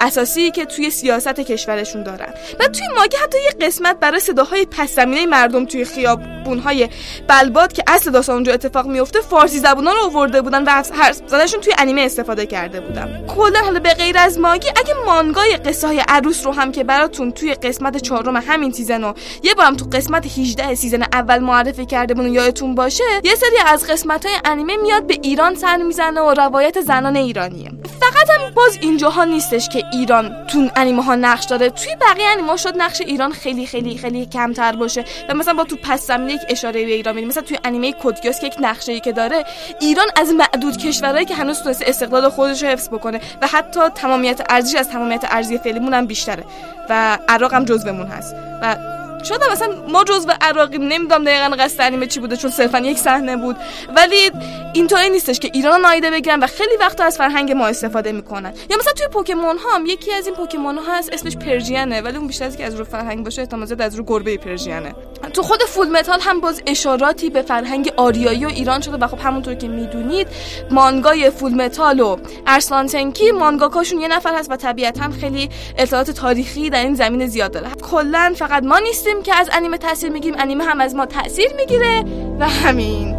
[0.00, 2.34] اساسی که توی سیاست کشورشون دارن.
[2.60, 6.88] و توی ماگی حتی یه قسمت برای صداهای پس زمینه مردم توی خیابون های
[7.28, 11.60] بلباد که اصل داستان اونجا اتفاق میفته فارسی زبونا رو آورده بودن و حرف زدنشون
[11.60, 13.26] توی انیمه استفاده کرده بودم.
[13.36, 17.32] کلا حالا به غیر از ماگی اگه مانگای قصه های عروس رو هم که براتون
[17.32, 22.14] توی قسمت چهارم همین season و یه بارم تو قسمت 18 season اول معرفی کرده
[22.14, 26.34] بودن یادتون باشه؟ یه سری از قسمت های انیمه میاد به ایران سر می‌زنه و
[26.34, 27.70] روایت زنان ایرانیه.
[28.00, 31.70] فقط هم باز اینجاها نیستش که ایران تو انیمه ها نقش داره.
[31.70, 35.04] توی بقیه انیمه شد نقش ایران خیلی خیلی خیلی کمتر باشه.
[35.28, 37.28] و مثلا با تو پس زمینه یک اشاره به ایران می‌بینیم.
[37.28, 39.44] مثلا توی انیمه کدگیاس که یک نقشه ای که داره
[39.80, 40.32] ایران از
[40.64, 44.88] معدود کشورهایی که هنوز تونسته استقلال خودش رو حفظ بکنه و حتی تمامیت ارزش از
[44.88, 46.44] تمامیت ارزی فعلیمون هم بیشتره
[46.90, 48.34] و عراق هم جزومون هست.
[48.62, 48.76] و
[49.22, 53.36] شاید مثلا ما جزو عراقیم نمی‌دونم دقیقا قصد انیمه چی بوده چون صرفا یک صحنه
[53.36, 53.56] بود.
[53.96, 54.30] ولی
[54.74, 58.52] اینطوری نیستش که ایران نادیده بگیرن و خیلی وقتا از فرهنگ ما استفاده می‌کنن.
[58.70, 62.00] یا مثلا توی پوکمون ها هم یکی از این پوکمون ها هست اسمش Persian ه
[62.00, 64.81] ولی اون بیشتر از که از رو فرهنگ باشه احتمال زیاد از رو گربه Persian
[64.81, 64.94] ه.
[65.32, 69.54] تو خود Fullmetal هم باز اشاراتی به فرهنگ آریایی و ایران شده و خب همونطور
[69.54, 70.28] که می‌دونید
[70.70, 76.84] مانگای Fullmetal و ارسلان سنکی مانگاکاشون یه نفر هست و طبیعتا خیلی اطلاعات تاریخی در
[76.84, 77.68] این زمینه زیاد داره.
[77.90, 80.40] کلا فقط ما نیستیم که از انیمه تاثیر می‌گیریم.
[80.40, 82.04] انیمه هم از ما تاثیر می‌گیره
[82.38, 83.14] و همین.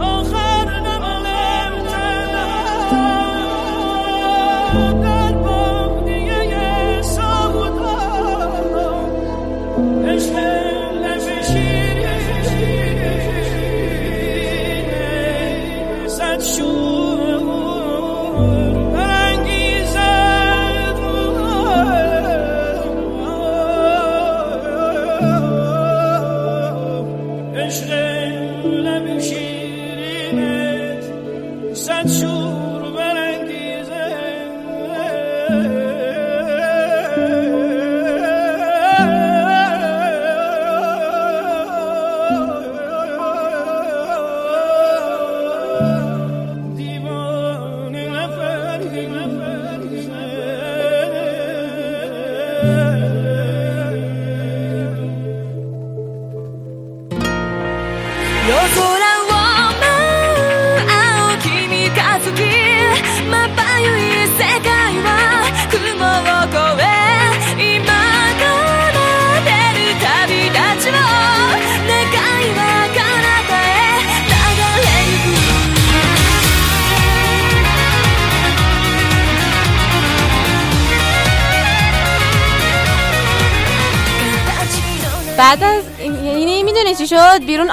[0.00, 0.60] آخر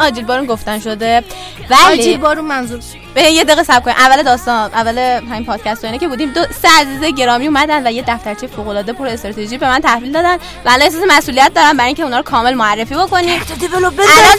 [0.07, 1.23] آجیل بارون گفتن شده.
[1.69, 2.79] ولی آجیل بارون منظور
[3.13, 6.31] به یه دقیقه صبر کنیم اول داستان اول همین پادکست و اینا که بودیم.
[6.31, 10.11] دو سه عزیز گرامی اومدن و یه دفترچه فوق العاده پر استراتژی به من تحویل
[10.11, 13.41] دادن و الان احساس مسئولیت دارم برای اینکه اونا رو کامل معرفی بکنیم.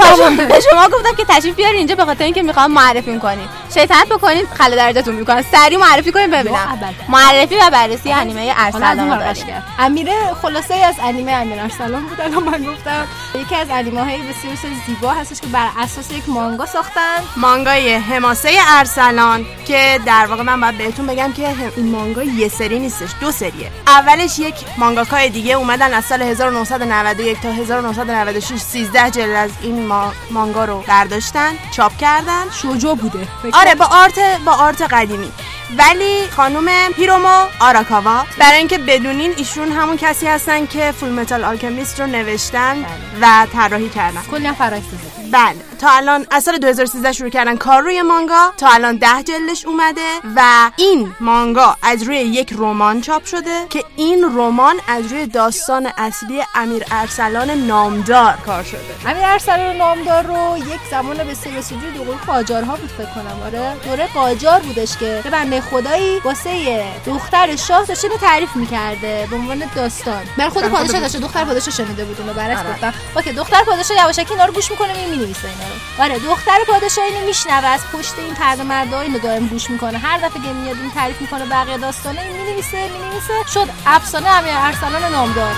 [0.00, 4.08] الان به شما گفتم که تشریف بیارین اینجا به خاطر اینکه می‌خوام معرفی کنیم شیطنت
[4.08, 6.78] بکنید خاله درجاتون می‌کنم سریع معرفی کنیم ببینم.
[7.08, 9.44] معرفی و بررسی انیمه ارسلان رو داریم.
[9.78, 13.06] امیره خلاصه ای از انیمه امیر ارسلان بود الان من گفتم.
[13.34, 17.18] یکی از انیمه های بسیار بسیار زیبا هستش که بر اساس یک مانگا ساختن.
[17.36, 22.78] مانگای حماسه ارسلان که در واقع من باید بهتون بگم که این مانگا یه سری
[22.78, 23.70] نیستش دو سریه.
[23.86, 30.12] اولش یک مانگاکای دیگه اومدن از سال 1991 تا 1996 13 جلد از این ما...
[30.30, 32.44] مانگا رو برداشتن چاپ کردن.
[32.62, 33.28] شجاع بوده.
[33.68, 35.32] آره با آرت با آرت قدیمی.
[35.78, 42.00] ولی خانم هیرومو آراکاوا برای اینکه بدونین ایشون همون کسی هستن که فول متال آلکمیست
[42.00, 42.84] رو نوشتن
[43.20, 44.20] و طراحی کردن.
[44.46, 45.56] هم فرایسته بله.
[45.80, 48.52] تا الان از سال 2013 شروع کردن کار روی مانگا.
[48.56, 53.84] تا الان ده جلدش اومده و این مانگا از روی یک رمان چاپ شده که
[53.96, 58.80] این رمان از روی داستان اصلی امیر ارسلان نامدار کار شده.
[59.06, 63.42] امیر ارسلان نامدار رو یک زمان به سه رسیدی دوره قاجارها بود فکر کنم.
[63.44, 63.76] آره.
[63.84, 69.62] دوره قاجار بودش که یه بنده خدایی واسه دختر شاه داشته تعریف می‌کرده به عنوان
[69.74, 70.22] داستان.
[70.36, 72.94] من خود پادشاه داشته دختر پادشاه شنیده بود اونو برعکس گفتم.
[73.16, 75.48] اوکی دختر پادشاه یواشکی اینا رو گوش می‌کنه می‌نویسه.
[75.48, 79.98] اینا آره دختر پادشاه اینو میشنوه از پشت این پرده مردا اینو دائم گوش می‌کنه.
[79.98, 83.34] هر دفعه که میاد این تعریف می‌کنه بقیه داستانه این می‌نویسه می‌نویسه.
[83.54, 85.52] شد افسانه امیر ارسلان نامدار.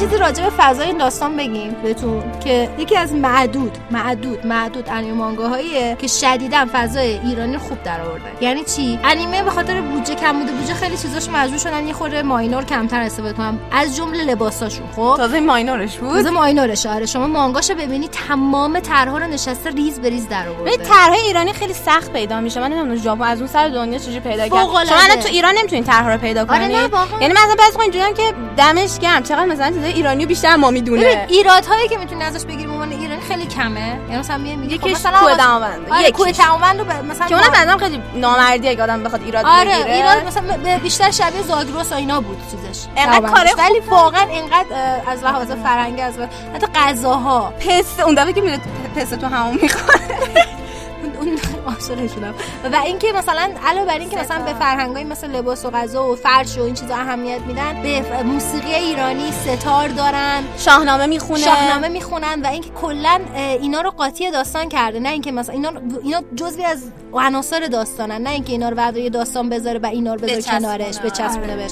[0.00, 5.12] چیزی راجع به فضای این داستان بگیم بهتون که یکی از معدود معدود معدود انیمه
[5.12, 10.32] مانگاهاییه که شدیدا فضای ایرانی خوب در آورده یعنی چی؟ انیمه به خاطر بودجه کم
[10.32, 13.58] بوده بودجه خیلی چیزاش مجبور شدن یه خورده ماینور کمتر استفاده کنن.
[13.72, 17.06] از جمله لباساشون خب؟ تازه ماینورش بود؟ تازه ماینورش آره.
[17.06, 20.76] شما مانگاشو ببینی تمام طرحها رو نشسته ریز به ریز در آورده.
[20.76, 22.60] طرح ایرانی خیلی سخت پیدا میشه.
[22.60, 24.86] من نمی‌دونم ژاپن از اون سر دنیا چجوری پیدا کرد.
[24.86, 27.20] شما تو ایران نمی‌تونین طرح رو پیدا آره، کنی؟ نه، واقعا.
[27.20, 29.22] یعنی مثلا بعضی اینجوریه که دمش گرم.
[29.22, 32.72] چقدر مثلا چیزای ایرانی رو بیشتر ما ببین می‌دونه ایرادهایی که می‌تونی ازش بگیری به
[32.72, 33.80] عنوان ایرانی خیلی کمه.
[33.80, 35.94] یعنی مثلا میگه میگه خب مثلا کوه دماونده.
[35.94, 36.10] آره.
[36.10, 39.94] کوه دماوند رو مثلا که اونم بعضا خیلی نامردیه که آدم بخواد ایراد آره بگیره.
[39.94, 42.86] ایران مثلا بیشتر شبیه زاگرس و اینا بود چیزش.
[43.34, 46.14] کاره خوب ولی واقعا انقدر اه، از لحاظ فرهنگی از
[46.54, 47.52] حتی غذاها.
[47.60, 48.60] پس اون دفعه که میره
[48.96, 50.00] پس تو همون می‌خواد
[51.20, 52.34] اون اون عاشقشونم
[52.72, 56.58] و اینکه مثلا علاوه بر اینکه مثلا به فرهنگای مثل لباس و غذا و فرش
[56.58, 60.42] و این چیزا اهمیت میدن به موسیقی ایرانی ستار دارن.
[60.58, 61.40] شاهنامه می‌خونه.
[61.40, 65.00] شاهنامه می‌خونن و اینکه کلا اینا رو قاطی داستان کرده.
[65.00, 68.22] نه اینکه مثلا اینا اینا جزوی از عناصر داستانن.
[68.22, 70.42] نه اینکه اینا رو برداره یه داستان بذاره و اینا رو بذاره.
[70.42, 71.70] کنارش بچسبونه بهش.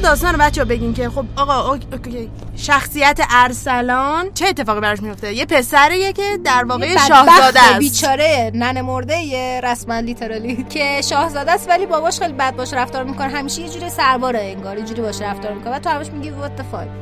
[0.00, 2.30] داستان رو به بچه بگین که خب آقا اوک- okay.
[2.56, 7.78] شخصیت ارسلان چه اتفاقی براش میفته یه پسریه که در واقع شاهزاده است.
[7.78, 13.04] بیچاره ننه مرده یه رسما literally که شاهزاده است ولی باباش خیلی بد باش رفتار
[13.04, 13.28] می‌کنه.
[13.28, 16.52] همیشه یه جوری سرباره انگار یه جوری باش رفتار می‌کنه و تو همش میگی what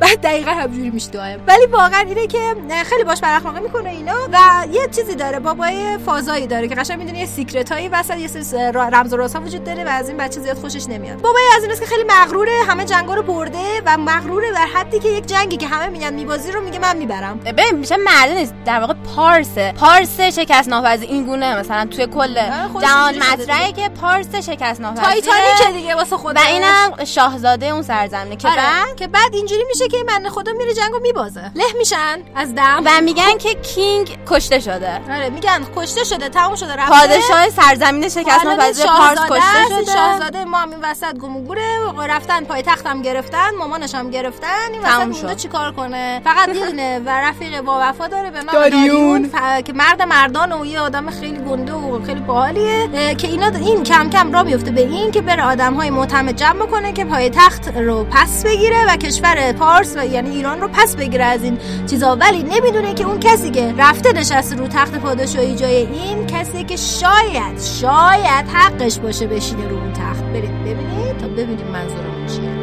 [0.01, 1.09] بعد دقیقا همینجوری میشه
[1.47, 2.55] ولی واقعا اینه که
[2.87, 7.19] خیلی باش بداخلاقی می‌کنه اینا و یه چیزی داره بابای فازایی داره که قشنگ می‌دونی
[7.19, 10.41] یه secret هایی وسط یه سری رمز و رازها وجود داره و از این بچه
[10.41, 11.21] زیاد خوشش نمیاد.
[11.21, 15.09] بابای از ایناست که خیلی مغروره همه جنگا رو برده و مغروره در حدی که
[15.09, 17.39] یک جنگی که همه میگن میبازی رو میگه من می‌برم.
[17.39, 19.73] ببین میشه مرده نیست در واقع پارسه.
[19.73, 25.05] پارس شکست ناپذیر این گونه مثلا توی کل آره، جهان مطرحه که پارس شکست ناپذیر
[25.05, 26.43] تایتانیک دیگه واسه خودش.
[26.43, 28.57] و اینم شاهزاده اون سرزمینه که آره.
[28.57, 31.51] بعد که بعد اینجوری میشه که من خدا میره جنگو میبازه.
[31.55, 32.83] له میشن از دم.
[32.85, 35.01] و میگن که کینگ کشته شده.
[35.11, 36.99] آره میگن کشته شده تموم شده رفته.
[36.99, 39.83] پادشاه سرزمین شکست ناپذیر پارس کشته.
[39.83, 39.93] شده.
[39.93, 41.79] شاهزاده ما هم این وسط گمگوره
[42.09, 45.39] رفتن پایتختم گرفتن مامانش هم گرفتن این وسط شد.
[45.39, 49.31] چیکار کنه؟ فقط یه دونه و رفیق با وفا داره به نام داریون.
[49.65, 53.15] که مرد مردان و یه آدم خیلی گنده و خیلی باحالیه.
[53.15, 56.67] که اینا این کم کم را بیفته به این که بره آدم های معتمد جمع
[56.67, 61.25] کنه که پایتخت رو پس بگیره و کشور پارس و یعنی ایران رو پس بگیره
[61.25, 61.59] از این
[61.91, 62.17] چیزا.
[62.17, 66.77] ولی نمی‌دونه که اون کسی که رفته نشسته رو تخت پادشاهی جای این کسی که
[66.77, 70.23] شاید شاید حقش باشه بشینه رو اون تخت.
[70.25, 72.62] برید ببینید تا ببینید منظورمون چیه.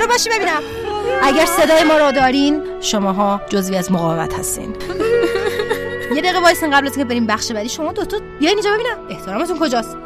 [0.00, 0.62] آروم باشی ببینم.
[1.22, 4.76] اگر صدای ما رو دارین شماها جزوی از مقاومت هستین.
[6.14, 7.68] یه دقیقه وایسین قبل از که بریم بخش بعدی.
[7.68, 8.96] شما دو تا بیاین اینجا ببینم.
[9.10, 9.96] احترامتون کجاست؟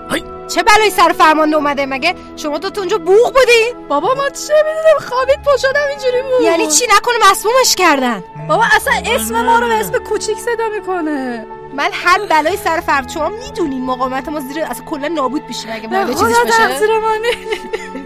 [0.48, 3.88] چه بلایی سر فرمانده اومده مگه؟ شما دو تا اونجا بوق بودین.
[3.88, 6.42] بابا ما چه می‌دونم خوابید پا شدم اینجوری بود.
[6.42, 8.24] یعنی چی؟ نکنه مسمومش کردن.
[8.48, 11.46] بابا اصلا اسم ما رو به اسم کوچیک صدا می‌کنه.
[11.74, 15.88] من هر بلایی سر فرد شما می‌دونین مقاومت ما زیر اصلا کلا نابود میشه اگه
[15.88, 18.03] وارد خدا چیزش بشه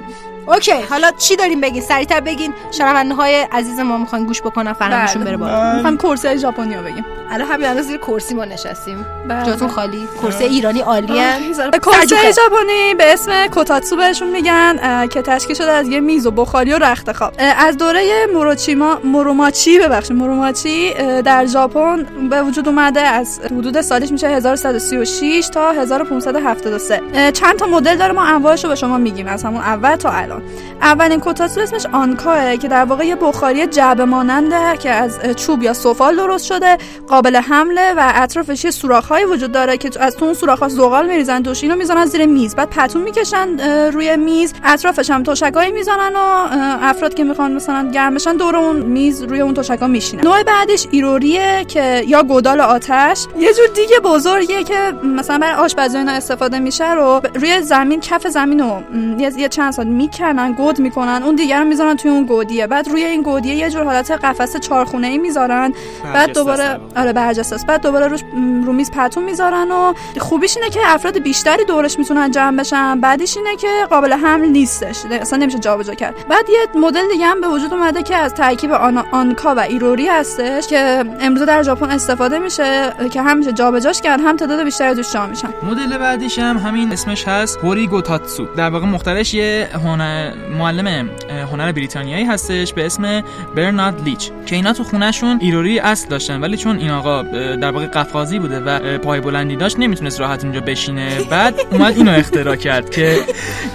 [0.48, 2.54] اوکی حالا چی داریم بگین؟ سریعتر بگین.
[2.70, 5.74] شنونده های عزیز ما می‌خوان گوش بکنن فرهنگشون بره بالا.
[5.74, 7.04] می‌خوام کورسای ژاپنیا بگیم.
[7.30, 9.06] الان همین الان زیر کرسی ما نشستیم.
[9.28, 9.46] بله.
[9.46, 10.08] جاتون خالی.
[10.22, 11.34] کرسی ایرانی عالیه.
[11.82, 16.72] کورسای ژاپنی به اسم کوتاتسو بهشون میگن که تشکیل شده از یه میز و بخاری
[16.72, 17.34] و رخت خواب.
[17.38, 20.92] از دوره موروچیما موروماچی ببخشید موروماچی
[21.24, 23.00] در ژاپن به وجود اومده.
[23.00, 28.70] از حدود سالش میشه 1136 تا 1573 اه، چند تا مدل داره ما انواعش رو
[28.70, 30.42] به شما میگیم از همون اول تا الان.
[30.82, 35.72] اولین کوتاتسو اسمش آنکاه که در واقع یه بخاری جعبه ماننده که از چوب یا
[35.72, 36.78] سفال درست شده.
[37.18, 41.42] قابل حمله و اطرافش یه سوراخ‌هایی وجود داره که از تو اون سوراخ‌ها زغال میریزن
[41.42, 42.54] توش اینو می‌ذارن زیر میز.
[42.54, 44.54] بعد پتو می‌کشن روی میز.
[44.64, 46.48] اطرافش هم تشکایی می‌ذارن و
[46.82, 50.24] افراد که می‌خوان مثلا گرم بشن دور اون میز روی اون تشکا میشینن.
[50.24, 53.26] نوع بعدش ایروریه که یا گودال آتش.
[53.38, 58.26] یه جور دیگه بزرگیه که مثلا برای آشپزی اینا استفاده میشه رو روی زمین کف
[58.26, 58.82] زمین رو
[59.18, 61.22] یه چند ساعت می‌کنن گود می‌کنن.
[61.24, 62.66] اون دیگه رو می‌ذارن توی اون گودیه.
[62.66, 65.72] بعد روی این گودیه یه جور حالت قفس چهارخونه ای می‌ذارن
[66.14, 67.66] بعد دوباره آره برجسته است.
[67.66, 68.20] بعد دوباره روش
[68.64, 73.00] رو میز پتو می‌ذارن و خوبیش اینه که افراد بیشتری دورش می‌تونن جمع بشن.
[73.00, 74.96] بعدیش اینه که قابل حمل نیستش.
[75.10, 76.14] اصلا نمیشه جابجا کرد.
[76.28, 78.98] بعد یه مدل دیگه هم به وجود اومده که از ترکیب آن...
[78.98, 84.20] آنکا و ایروری هستش که امروزه در ژاپن استفاده میشه که هم میشه جابجاش کرد
[84.20, 85.48] هم تعداد بیشتری توش جا میشن.
[85.62, 91.10] مدل بعدیش هم همین اسمش هست هوری گوتاتسو در واقع مخترش یه هنر معلم
[91.52, 93.22] هنر بریتانیایی هستش به اسم
[93.56, 97.22] برنارد لیچ که اینا تو خونهشون ایروری اصل داشتن ولی چون این آقا
[97.56, 101.08] در واقع قفقازی بوده و پای بلندی داشت نمی‌تونست راحت اونجا بشینه.
[101.30, 103.16] بعد اومد اینو اختراع کرد که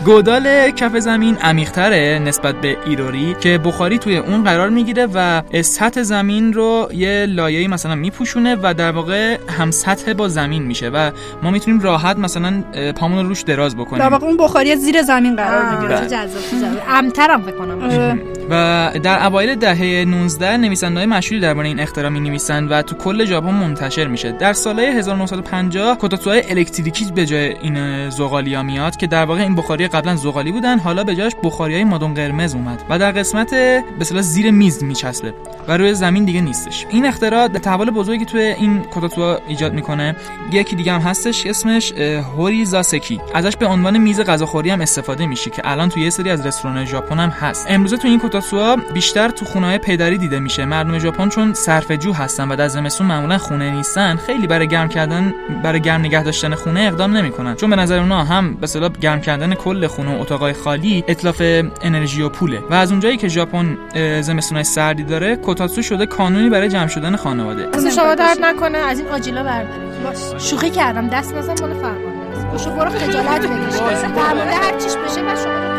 [0.06, 6.02] گودال کف زمین عمیق‌تره نسبت به ایروری که بخاری توی اون قرار می‌گیره و سطح
[6.02, 11.12] زمین رو یه لایه‌ای مثلا میپوشونه و در واقع هم سطح با زمین میشه و
[11.44, 12.64] ما می‌تونیم راحت مثلا
[12.96, 14.04] پامون رو روش دراز بکنیم.
[14.04, 16.00] در واقع اون بخاری زیر زمین قرار می‌گیره.
[16.00, 16.82] چه جذاب چه جذاب.
[16.90, 18.20] امترم فکر کنم.
[18.50, 23.50] و در اوایل دهه 19 نویسنده‌های مشهوری درباره این اختراع می‌نویسند و تو کل ژاپن
[23.50, 24.32] منتشر میشه.
[24.32, 29.88] در سالهای 1950 کوتاتسوهای الکتریکی به جای این زغالیا میاد که در واقع این بخاری
[29.88, 33.54] قبلا زغالی بودن حالا به جاش بخاریای مادون قرمز اومد و در قسمت
[34.00, 35.34] به زیر میز میچسبه
[35.68, 36.86] و روی زمین دیگه نیستش.
[36.90, 40.16] این اختراع تحول بزرگی توی این کوتاتسو ایجاد می‌کنه.
[40.52, 45.26] یکی دیگه هم هستش اسمش اه، هوری زاسکی ازش به عنوان میز غذاخوری هم استفاده
[45.26, 47.66] میشه که الان توی یه سری از رستوران ژاپن هم هست.
[47.70, 50.66] امروزه تو این کوتاتسوها بیشتر تو خونه پدری دیده میشه.
[50.66, 55.34] مردم ژاپن چون صرفه‌جو هستن و در زمستون معمولا خونه نیستن خیلی برای گرم کردن
[55.64, 57.56] برای گرم نگه داشتن خونه اقدام نمی‌کنن.
[57.56, 61.42] چون به نظر اونا هم به اصطلاح گرم کردن کل خونه و اتاقای خالی اتلاف
[61.82, 62.60] انرژی و پوله.
[62.70, 63.78] و از اونجایی که ژاپن
[64.22, 67.68] زمستونای سردی داره کوتاتسو شده کانونی برای جمع شدن خانواده.
[67.74, 69.94] اصلا شما درد نکنه از این آجیلا بردارید.
[70.38, 73.78] شوخی کردم دست نزن مال فرمانده است پشو برو خجالت بکش.
[74.16, 75.74] در مورد هر چیش بشه و شما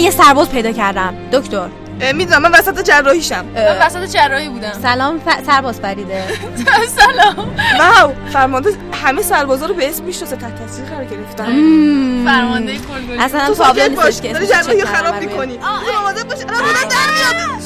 [0.00, 1.14] من یه سرباز پیدا کردم.
[1.32, 1.68] دکتر.
[2.14, 3.44] می‌دونم من وسط جراحیشم.
[3.44, 4.72] من وسط جراحی بودم.
[4.82, 5.46] سلام ف...
[5.46, 6.24] سرباز فریده.
[7.00, 7.56] سلام.
[7.78, 8.70] واو فرمانده
[9.04, 11.44] همه سربازا رو به اسم می‌شناسه تحت تاثیر قرار گرفتن.
[12.24, 15.58] فرمانده کلگلی اصلا تو باش نیستش که داری جراحی خراب می‌کنی.
[15.98, 16.38] آماده باش.
[16.38, 17.60] الان در میاد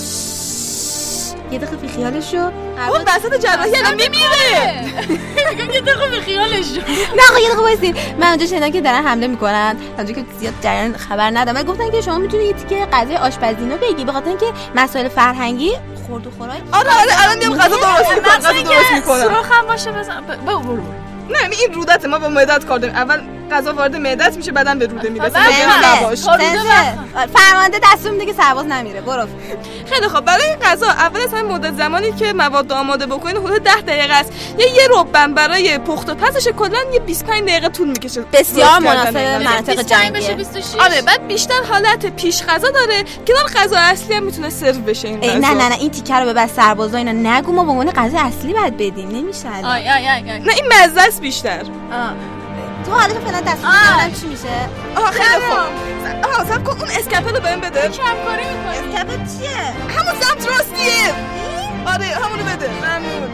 [1.54, 4.84] یه دقیقه بی خیالش شو اون وسط جراحی الان میمیره.
[5.50, 6.80] میگم یه دقیقه به خیالش شو
[7.16, 7.96] نه آقا یه دقیقه وایسین.
[8.20, 9.76] من اونجا شنیدم که دارن حمله می‌کنن.
[9.96, 11.62] اونجا که زیاد جریان خبر ندارم.
[11.62, 14.04] گفتن که شما می‌تونی یه تیکه غذای آشپزی اینو بگی.
[14.04, 15.72] به خاطر اینکه مسائل فرهنگی
[16.06, 19.22] خورد و خوراک آره آره الان میام غذا درست می‌کنم غذا درست می‌کنم.
[19.22, 20.20] سوراخ هم باشه بزن.
[20.46, 20.82] برو برو.
[21.30, 22.96] نه این رودت ما با مدت کار داریم.
[22.96, 23.20] اول
[23.50, 26.02] غذا وارد معدت میشه بعدم به روده می‌رسه بله.
[26.02, 26.18] نباش.
[26.18, 26.98] سنسه.
[27.34, 29.26] فرمانده دستور میده که سرباز نمیره برو
[29.92, 33.80] خیلی خب برای غذا اول از همین مدت زمانی که مواد آماده بکنین حدود 10
[33.80, 38.20] دقیقه است یا یه ربن برای پخت و پزش کلا یه 25 دقیقه طول می‌کشه
[38.32, 39.16] بسیار مناسب.
[39.16, 40.36] مناطق جنگیه
[40.80, 45.20] آره بعد بیشتر حالت پیش غذا داره کنار غذا اصلی هم می‌تونه سرو بشه این
[45.20, 47.90] غذا نه نه نه این تیکه رو به بس سربازا اینا نگو ما به عنوان
[47.90, 49.48] غذا اصلی باید بدیم نمیشه.
[49.48, 51.60] آی آی آی آی نه این مزه است بیشتر
[51.92, 52.12] آه.
[52.86, 56.24] تو حالا فعلا دست بزنم چی میشه؟ آها خیلی خوب.
[56.24, 57.80] آها سب کن اون اسکپل رو بهم بده.
[57.80, 59.58] کمکاری می‌کنی؟ اسکپت چیه؟
[59.98, 61.12] همون سمت راستیه.
[61.86, 62.70] آره همونو بده.
[62.70, 63.30] ممنون.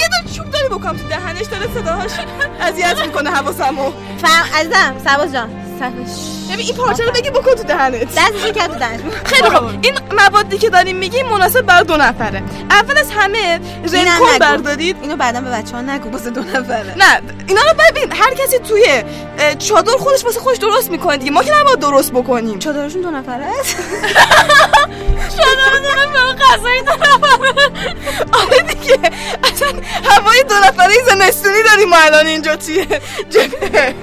[0.00, 2.10] یه دونه چوب داری بکنم تو دهنش داره صداهاش
[2.68, 3.92] اذیت می‌کنه حواسمو.
[4.22, 5.50] فهم عزیزم سرباز جان.
[5.78, 8.14] صفش ببین این پارچه رو بگی بکن تو دهنت.
[8.14, 9.68] دستشو کرد تو دهنش خیلی خوب.
[9.82, 12.42] این موادی که داریم میگیم مناسب برای دو نفره.
[12.70, 13.60] اول از همه
[13.92, 14.38] رنکون.
[14.40, 14.96] بردارید.
[15.02, 16.94] اینو بعدا به بچه ها نگو واسه دو نفره.
[16.96, 18.84] نه اینا رو ببین هر کسی توی
[19.58, 21.30] چادر خودش واسه خودش درست می‌کنه دیگه.
[21.30, 22.58] ما که نباید درست بکنیم.
[22.58, 23.76] چادرشون دو نفره است.
[26.56, 27.22] غذایی دارم
[28.32, 28.98] آره دیگه.
[29.44, 29.68] اصلا
[30.04, 32.86] هوای دو نفره زمستونی داریم ما الان اینجا توی
[33.30, 33.94] جبهه.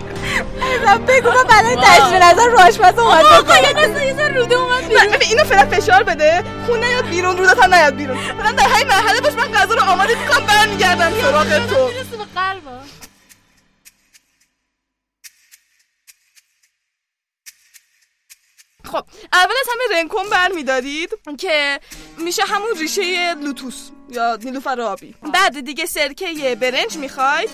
[1.08, 4.84] بگو من بعدا تجربه نظر رو آشپز اومد آقا یه دست یه ذره روده اومد
[4.86, 6.44] ببین اینو فعلا فشار بده.
[6.66, 8.18] خون نیاد بیرون رودت هم نیاد بیرون.
[8.18, 11.88] فعلا در همین مرحله باش من غذا رو آماده می‌کنم برمیگردم سراغ تو.
[11.88, 12.83] می‌رسه به قلبم.
[18.94, 21.80] خب اول از همه رنکون برمیدارید که
[22.18, 27.50] میشه همون ریشه لوتوس یا نیلوفر آبی بعد دیگه سرکه برنج می‌خواید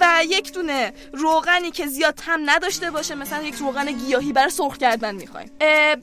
[0.00, 4.78] و یک دونه روغنی که زیاد هم نداشته باشه مثلا یک روغن گیاهی برای سرخ
[4.78, 5.50] کردن می‌خوایم.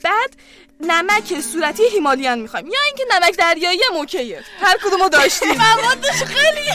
[0.03, 0.35] بعد
[0.79, 2.67] نمک صورتی هیمالیان می‌خوایم.
[2.67, 4.43] یا اینکه نمک دریایی هم اوکیه.
[4.61, 5.51] هر کدومو داشتیم.
[5.75, 6.69] موادش خیلی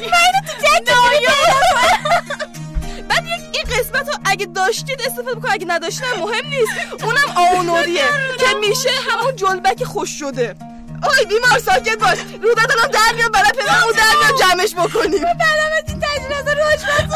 [0.12, 0.54] من تو
[3.08, 7.02] بعد یک این قسمت رو اگه داشتید استفاده بکن اگه نداشتید هم مهم نیست.
[7.04, 8.04] اونم آونوریه
[8.38, 10.56] که میشه همون جلبک خوش شده.
[11.02, 12.18] آی بیمار ساکت باش.
[12.42, 15.22] رودت الان در میاد برای پدر اون در میاد جمعش بکنیم.
[15.22, 17.12] بعدم از این تجربه رو آشپز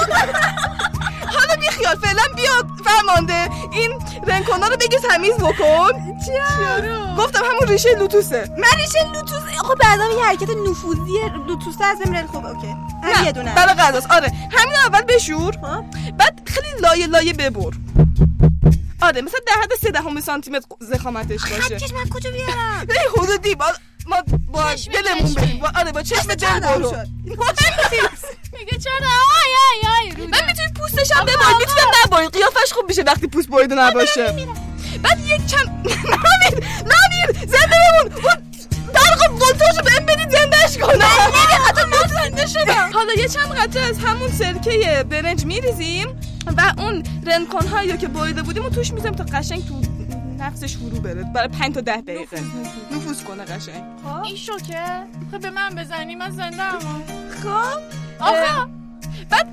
[1.36, 2.52] حالا بی خیال فعلا بیا
[2.84, 3.48] فرمانده.
[3.72, 3.92] این
[4.26, 5.92] رنکونا رو بگیر تمیز بکن.
[6.26, 8.50] چرا گفتم همون ریشه لوتوسه.
[8.58, 11.18] من ریشه لوتوس خب بعدا یه حرکت نفوذی
[11.48, 12.66] لوتوس از بمیره خب اوکی.
[12.66, 13.54] هم نه یه دونه.
[13.54, 14.10] برای غذاست.
[14.10, 14.32] آره.
[14.52, 15.52] همین اول بشور.
[15.52, 15.84] خب.
[16.18, 17.70] بعد خیلی لایه لایه ببر.
[19.03, 21.55] آره مثلا در حد سه دهم سانتی متر زخامتش باشه.
[21.61, 23.66] خطکش من کجا بیارم؟ نه حدودی با
[24.07, 24.16] ما
[24.53, 25.34] با دلمون.
[25.34, 26.90] بریم با- آره با چشم دل چقدر برو؟
[28.59, 29.09] میگه چرا؟
[29.42, 33.49] آی آی آی من می‌تونید پوستش هم ببرید می‌تونید نبرید قیافش خوب میشه وقتی پوست
[33.49, 34.32] بریده نباشه.
[35.03, 38.47] بعد یک چند نمیر نمیر زنده بمون.
[38.95, 41.09] برق ولتاژو بهم بدید زندهش کنم.
[41.91, 42.91] من زنده شدم.
[42.95, 46.09] حالا یه چند قطره از همون سرکه برنج میریزیم
[46.57, 49.80] و اون رنکون هایی که بریده بودیم و توش می‌زنیم تا قشنگ تو
[50.39, 51.24] نفسش فرو بره.
[51.34, 52.41] برای 5 تا 10 دقیقه.
[52.93, 53.45] نفوذ کنه.
[53.45, 53.82] قشنگ.
[54.24, 54.84] این شوکه.
[55.32, 57.03] خب به من بزنی من زنده ام.
[57.43, 57.80] خب.
[58.20, 58.66] آخه
[59.30, 59.47] بعد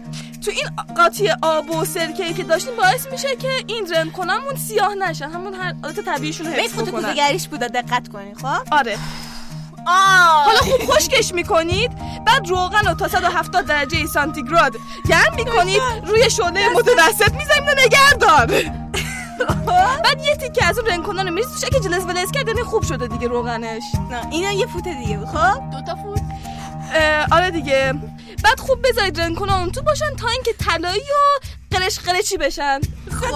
[0.45, 0.65] تو این
[0.97, 5.75] قاطی آب و سرکه که داشتیم باعث میشه که این رنکونامون سیاه نشن همون هر
[5.83, 6.91] عادت طبیعیشون رو حفظ بکنن.
[6.91, 8.97] کوزگریش بوده دقت کنین خب؟ آره.
[9.85, 11.91] حالا خوب خشکش می‌کنید؟
[12.25, 14.75] بعد روغن رو تا 170 درجه سانتیگراد
[15.09, 18.45] گرم می‌کنید روی شعله متوسط می‌ذاریم و نگهدار.
[20.03, 22.83] بعد یه تیکه از اون رنکونا رو میریزید توش اگه جلز ولز کرد یعنی خوب
[22.83, 23.83] شده دیگه روغنش.
[24.11, 26.21] نه اینا یه فوت دیگه خب؟ دو تا فوت.
[27.31, 27.93] آره دیگه.
[28.43, 32.79] بعد خوب بذارید رنکونا اون تو باشن تا اینکه طلایی و قرش قرچی بشن.
[33.21, 33.35] خب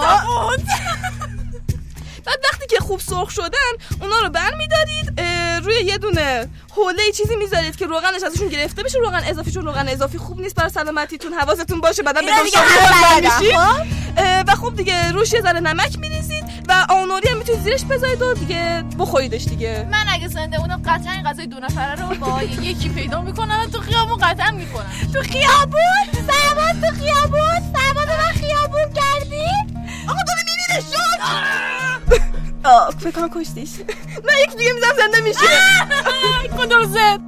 [2.29, 3.71] بعد وقتی که خوب سرخ شدن
[4.01, 5.21] اونا رو برمیدارید
[5.65, 8.99] روی یه دونه حوله چیزی می‌ذارید که روغنش ازشون گرفته بشه.
[8.99, 13.85] روغن اضافی چون روغن اضافی خوب نیست برای سلامتیتون حواستون باشه بعدا به خب؟
[14.47, 18.33] و خب دیگه روش یه ذره نمک میریزید و آنوری هم می‌تونید زیرش بذارید و
[18.33, 19.87] دیگه بخوریدش دیگه.
[19.91, 23.71] من اگه زنده بودم قطعا این غذای دو نفره رو با یکی پیدا می‌کنم و
[23.71, 29.45] تو خیابون قطعا می‌کنم تو خیابون؟ سرباز تو خیابون؟ سرباز من خیابون کردی؟
[30.07, 31.78] آقا داره می‌بینه شد!
[32.99, 33.69] فکر کنم کشتیش
[34.27, 35.45] نه یک دیگه میزم زنده میشه
[36.57, 37.19] کدوم زد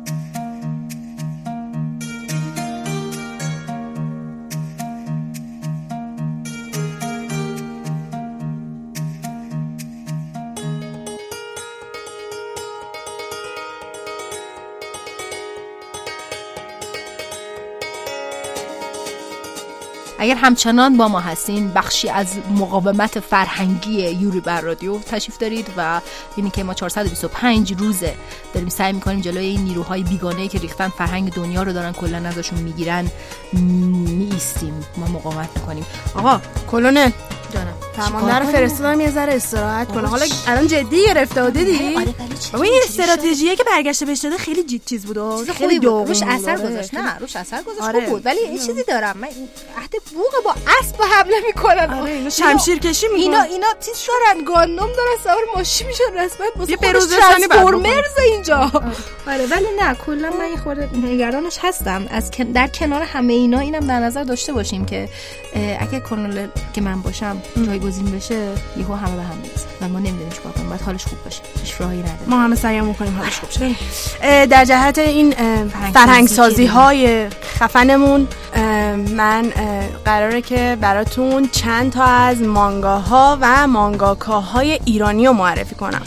[20.22, 26.02] اگر همچنان با ما هستین بخشی از مقاومت فرهنگی یوری بر رادیو تشریف دارید و
[26.36, 28.16] اینی که ما 425 روزه
[28.54, 32.60] داریم سعی می‌کنیم جلوی این نیروهای بیگانه که ریختن فرهنگ دنیا رو دارن کلا ازشون
[32.60, 33.12] می‌گیرن
[33.54, 35.86] می نیستیم ما مقاومت می‌کنیم.
[36.16, 36.42] آقا
[36.72, 37.12] کلونل
[37.54, 37.91] جانم.
[38.02, 42.14] فرمانده رو فرستادم یه ذره استراحت کنه حالا الان جدی گرفته دیدی؟ آره،
[42.54, 46.08] بابا این جدی استراتژیه که برگشته بهش داده خیلی جید چیز بود خیلی بود.
[46.08, 46.24] روش.
[46.24, 46.58] اثر.
[46.58, 46.94] گذاشت.
[46.94, 47.82] نه روش اثر گذاشت.
[47.82, 48.00] آره.
[48.00, 48.26] خوب بود.
[48.26, 49.18] ولی یه چیزی دارم.
[49.18, 53.68] من این عهد بوق با اسب حمله می‌کنن آره اینا شمشیر کشی می‌کنه اینا اینا
[53.86, 54.44] چیز شدن.
[54.44, 56.04] گاندم دارن سوار ماشین میشن.
[56.18, 56.76] رسما واسه.
[56.76, 58.72] ترانسفورمرز اینجا.
[59.28, 62.08] آره ولی نه کلا من یه خورده نگرانش هستم.
[62.12, 65.10] از در کنار همه اینا اینم در نظر داشته باشیم که
[65.80, 70.30] اگه کانال که من باشم جایگزین بشه یهو همه به هم می‌رسن و ما نمی‌دونیم
[70.30, 73.50] چیکار کنیم باید حالش خوب بشه هیچ راهی نداره ما همه سعی می‌کنیم حالش خوب
[73.50, 73.70] شه
[74.22, 75.34] اه، در جهت این
[75.94, 78.28] فرهنگ سازی های خفنمون
[79.16, 79.54] من
[80.06, 86.02] قراره که براتون چند تا از مانگاها و مانگاکاهای ایرانی رو معرفی کنم.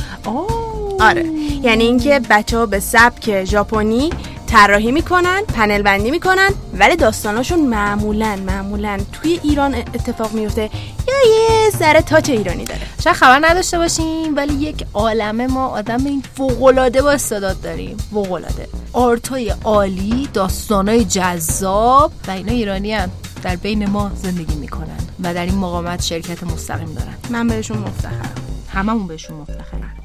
[1.01, 1.24] آره.
[1.62, 4.11] یعنی اینکه بچه ها به سبک ژاپنی
[4.55, 10.70] طراحی می‌کنن پنل بندی می‌کنن ولی داستاناشون معمولا معمولا توی ایران اتفاق میفته
[11.09, 12.80] یا یه ذره تاچ ایرانی داره.
[13.05, 17.96] شاید خبر نداشته باشیم ولی یک عالمه ما آدم این فوق‌العاده با استعداد داریم.
[17.96, 18.68] فوق‌العاده.
[18.92, 22.96] آرتای عالی داستانای جذاب و اینا ایرانی
[23.42, 27.14] در بین ما زندگی می‌کنن و در این مقامت شرکت مستقیم دارن.
[27.30, 28.34] من بهشون مفتخرم.
[28.68, 30.03] هممون بهشون مفتخریم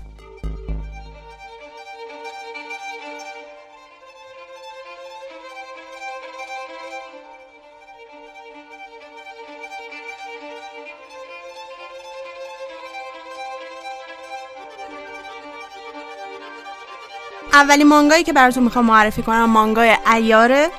[17.59, 20.69] اولین مانگایی که براتون می‌خوام معرفی کنم مانگای ایاره.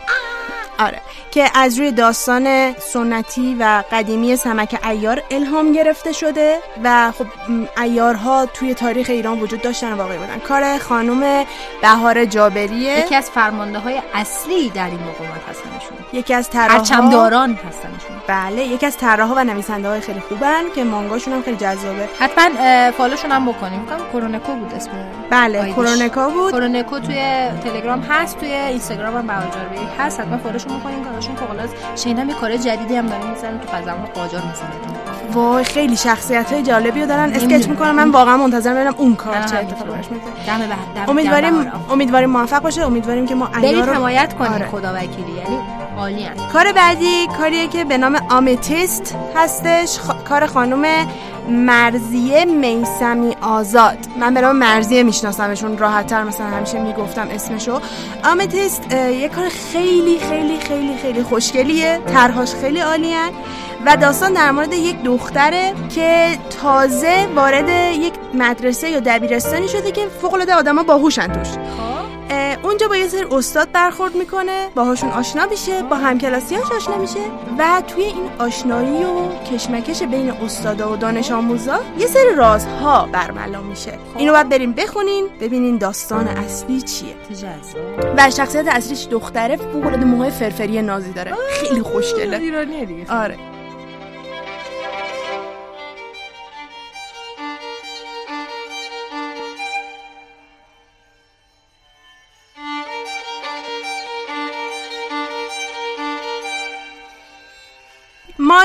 [0.78, 1.00] آره.
[1.30, 7.26] که از روی داستان سنتی و قدیمی سمک ایار الهام گرفته شده و خب
[7.82, 10.38] ایارها توی تاریخ ایران وجود داشتن و واقعی بودن.
[10.38, 11.44] کار خانم
[11.82, 12.98] بهار جابریه.
[12.98, 18.62] یکی از فرمانده های اصلی در این مقامت هستنشون یکی از طراحا پرچمداران هستنشون بله
[18.62, 22.08] یکی از طراحا و نویسنده های خیلی خوبن که مانگاشون هم خیلی جذابه.
[22.18, 23.80] حتما فالوشون هم بکنیم.
[23.80, 24.90] میگم کرونکو بود اسم
[25.30, 25.72] بله.
[25.72, 26.52] کرونکا بود.
[26.52, 27.16] کرونکو توی
[27.64, 30.20] تلگرام هست توی اینستاگرام هم بهار جاربی هست.
[30.20, 34.42] حتما فالوشون بکنین کاراشون فوق شنیدم یه کار جدیدی هم دارن می‌زنن تو زمان قاجار
[34.42, 35.00] می‌زنن
[35.32, 37.68] وای خیلی شخصیت های جالبی رو دارن اسکچ.
[37.68, 39.56] می‌کنم من واقعا منتظر ببینم اون کار چه.
[39.56, 41.72] اتفاقی میفته امیدواریم.
[41.90, 44.66] امیدواریم موفق باشه امیدواریم که ما عیار رو حمایت کنید آره.
[44.66, 45.58] خدا وکیلی یعنی
[45.98, 51.06] عالی هست کار بعدی کاریه که به نام آمتیست هستش خ- کار خانم
[51.48, 53.98] مرزیه میسمی آزاد.
[54.20, 57.80] من به نام مرزیه میشناسمشون راحتتر مثلا همیشه می‌گفتم اسمشو.
[58.24, 62.00] آمتیست یه کار خیلی خیلی خیلی خیلی خوشگلیه.
[62.06, 63.30] طرحاش خیلی عالیه.
[63.86, 67.68] و داستان در مورد یک دختره که تازه وارد
[67.98, 71.48] یک مدرسه یا دبیرستانی شده که فوق العاده آدما باهوشن توش.
[71.48, 72.09] اه،
[72.62, 77.20] اونجا با یه سری استاد برخورد می‌کنه باهاشون آشنا میشه با همکلاسیاش آشنا میشه
[77.58, 83.60] و توی این آشنایی و کشمکش بین استادا و دانش آموزا یه سری رازها برملا
[83.60, 83.98] میشه.
[84.16, 87.14] اینو باید بریم بخونین ببینین داستان اصلی چیه.
[88.16, 91.32] و شخصیت اصلیش دختره فوق العاده موهای فرفری نازی داره.
[91.50, 92.36] خیلی خوشگله.
[92.36, 93.12] ایرانیه دیگه.
[93.12, 93.49] آره.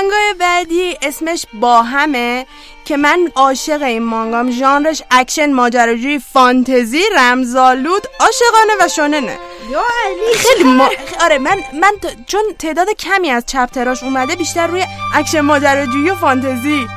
[0.06, 2.46] مانگای بعدی اسمش باهمه
[2.84, 4.50] که من عاشق این مانگام.
[4.50, 9.38] ژانرش اکشن ماجراجویی فانتزی رمزآلود عاشقانه و شوننه
[9.70, 10.88] یا علی خیلی ما...
[11.20, 14.84] آره من من ت- چون تعداد کمی از chapter اش اومده بیشتر روی
[15.14, 16.88] اکشن ماجراجویی و فانتزی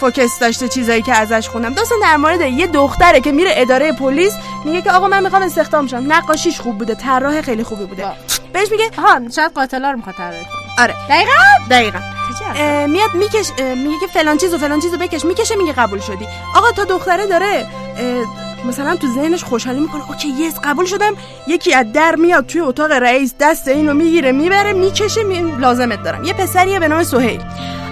[0.00, 1.74] focus داشته چیزایی که ازش خوندم.
[1.74, 4.32] داستان در مورد یه دختره که میره اداره پلیس
[4.64, 6.12] میگه که آقا من می‌خوام استخدام شم.
[6.12, 8.06] نقاشیش خوب بوده طراح خیلی خوبی بوده.
[8.52, 10.84] بهش میگه ها شاید قاتلا رو می‌خواد طراحی کنه.
[10.84, 10.94] آره.
[11.08, 11.32] دقیقاً؟
[11.70, 11.98] دقیقا.
[12.88, 15.24] میاد میکش میگه که فلان چیز و فلان چیز رو بکش.
[15.24, 16.26] می‌کشه میگه قبول شدی.
[16.56, 17.66] آقا تا دختره داره
[18.68, 20.10] مثلا تو ذهنش خوشحالی می‌کنه.
[20.10, 21.12] okay yes قبول شدم.
[21.46, 25.52] یکی از در میاد توی اتاق رئیس دست اینو می‌گیره می‌بره می‌کشه می...
[25.58, 26.24] لازمت دارم.
[26.24, 27.40] یه پسریه به نام سهیل.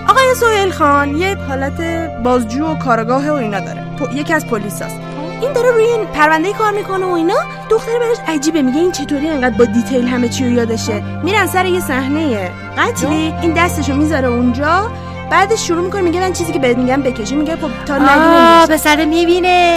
[0.09, 1.81] آقای سهیل خان یه حالت
[2.23, 3.97] بازجو و کارآگاه و اینا داره.
[3.99, 4.97] پ- یکی از پلیساست.
[5.45, 7.35] این داره روی این پرونده کار می‌کنه و اینا.
[7.71, 11.67] دختر براش عجیبه میگه این چطوری انقدر با detail همه چی رو یادشه؟ میرن سر
[11.67, 14.91] یه صحنه قتلی این دستشو می‌ذاره اونجا.
[15.31, 18.73] بعدش شروع می‌کنه میگه من چیزی که بهت میگم بکشی میگه خب تا نگی.
[18.73, 19.75] پسر می‌بینه.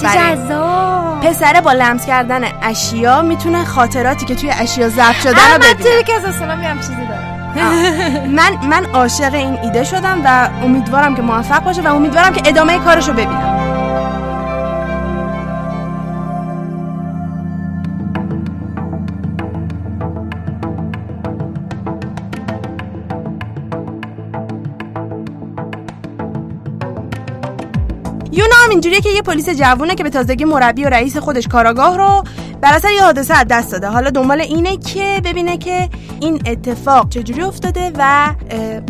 [0.00, 0.08] چه.
[0.08, 1.20] جذاب.
[1.20, 6.02] پسره با لمس کردن اشیا می‌تونه خاطراتی که توی اشیا ضبط شده رو ببینه.
[6.02, 7.32] که از میام چیزی دارم
[8.28, 12.78] من من عاشق این ایده شدم و امیدوارم که موفق باشه و امیدوارم که ادامه
[12.78, 13.61] کارشو ببینم.
[28.32, 31.96] یونا هم اینجوریه که یه پلیس جوونه که به تازگی مربی و رئیس خودش کاراگاه
[31.96, 32.24] رو
[32.60, 33.86] بر اثر یه حادثه از دست داده.
[33.86, 35.88] حالا دنبال اینه که ببینه که
[36.20, 38.34] این اتفاق چجوری افتاده و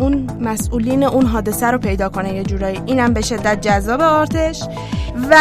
[0.01, 2.81] اون مسئولین اون حادثه رو پیدا کنه یه جورایی.
[2.87, 4.63] اینم به شدت جذاب آرتش.
[5.31, 5.37] و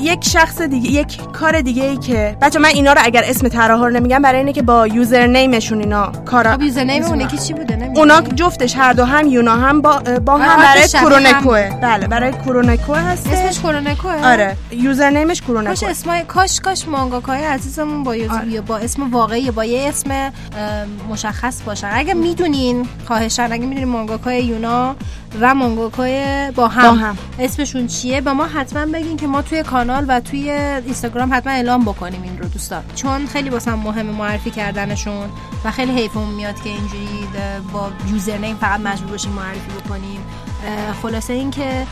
[0.00, 3.86] یک شخص دیگه یک کار دیگه ای که بچه من اینا رو اگر اسم طراحا
[3.86, 7.52] رو نمیگم برای اینه که با یوزر نیمشون اینا کارا خب یوزرنیم اون یکی چی
[7.52, 7.98] بوده؟ نمی‌دونم.
[7.98, 11.70] اونا جفتش هر دو هم یونا هم با, با هم برای شبیه کورونکوه.
[11.82, 14.56] بله برای کورونکوه هست اسمش کورونکوه آره.
[14.70, 18.60] یوزر نیمش کاش اسمای کاش کاش مانگاکای عزیزمون با یوز- آره.
[18.60, 20.32] با اسم واقعی با یه اسم
[21.08, 21.90] مشخص باشن.
[21.92, 24.96] اگه می‌دونین خواهشان اگه می‌دونین مانگاکای یونا
[25.40, 27.18] و مانگاکای با هم, با هم.
[27.38, 31.84] اسمشون چیه به ما حتما بگین که ما توی کانال و توی اینستاگرام حتما اعلام
[31.84, 32.82] بکنیم این رو دوستان.
[32.94, 35.26] چون خیلی واسم مهم معرفی کردنشون
[35.64, 37.28] و خیلی حیفمون میاد که اینجوری
[37.72, 40.20] با username فقط مجبور باشیم معرفی بکنیم.
[41.02, 41.86] خلاصه اینکه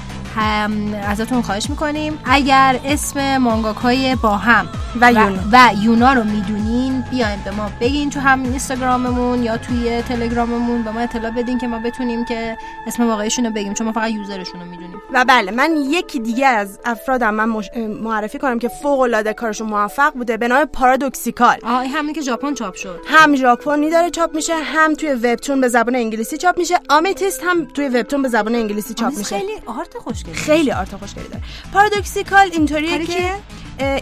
[1.09, 2.19] ازتون خواهش می‌کنیم.
[2.25, 4.69] اگر اسم مانگاکای با هم
[5.01, 5.39] و یونا.
[5.53, 10.91] و یونا رو می‌دونین بیاین به ما بگین تو هم اینستاگراممون یا توی تلگراممون به
[10.91, 12.57] ما اطلاع بدین که ما بتونیم که
[12.87, 14.97] اسم واقعیشون رو بگیم چون ما فقط user شون رو می‌دونیم.
[15.13, 17.71] و بله من یکی دیگه از افرادم من مش...
[18.03, 21.57] معرفی کنم که فوق العاده کارشون موفق بوده به نام پارادوکسیکال.
[21.63, 23.01] آه این همینی که ژاپن چاپ شد.
[23.07, 26.75] هم ژاپنی داره چاپ میشه هم توی وبتون به زبان انگلیسی چاپ میشه.
[26.89, 29.39] آمیتیست هم توی وبتون به زبان انگلیسی چاپ میشه.
[29.39, 31.43] خیلی art خوشگلی خیلی آرت خوشگلی داره.
[31.73, 33.31] پارادوکسیکال اینطوریه که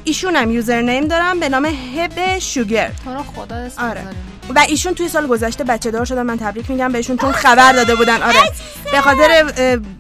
[0.05, 2.93] ایشون هم یوزر نیم دارم به نام هب شوگر.
[3.05, 4.05] تو رو خدا آره.
[4.55, 7.95] و ایشون توی سال گذشته بچه دار شدن من تبریک میگم بهشون چون خبر داده
[7.95, 8.23] بودن.
[8.23, 8.53] آره.
[8.93, 9.45] به خاطر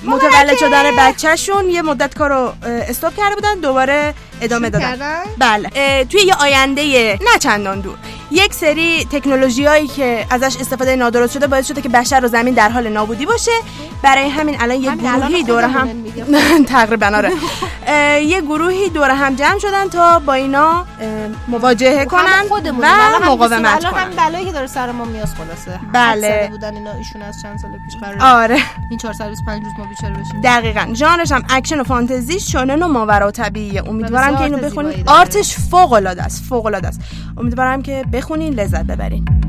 [0.05, 3.55] متولد شدن بچهشون یه مدت کارو استاپ کرده بودن.
[3.55, 5.71] دوباره ادامه دادن؟ بله.
[6.05, 7.97] توی یه آینده نه چندان دور.
[8.31, 12.55] یک سری تکنولوژی هایی که ازش استفاده نادرست شده باعث شده که بشر و زمین
[12.55, 13.51] در حال نابودی باشه.
[14.03, 15.89] برای همین الان یه الان گروهی دور هم.
[16.65, 17.33] تقریبا آره.
[18.23, 20.87] یه گروهی دور هم جمع شدن تا با اینا
[21.49, 22.21] مبارزه کنن.
[22.21, 24.03] و الان هم مقاومت الان کنن.
[24.03, 25.81] همین بلایی که داره سر ما میاد خلاصه.
[25.93, 26.49] بله.
[26.51, 28.59] بودن اینا ایشون از چند سال پیش قرار آره.
[28.91, 30.41] این 425 روز ما بیچاره بشیم.
[30.41, 30.95] دقیقا.
[30.95, 33.89] ژانرش هم اکشن و فانتزی شونن و ماوراء طبیعیه.
[33.89, 35.09] امیدوارم بسیار که اینو بخونین.
[35.09, 37.01] art ش فوق العاده است فوق العاده است.
[37.37, 39.48] امیدوارم که بخونین لذت ببرین.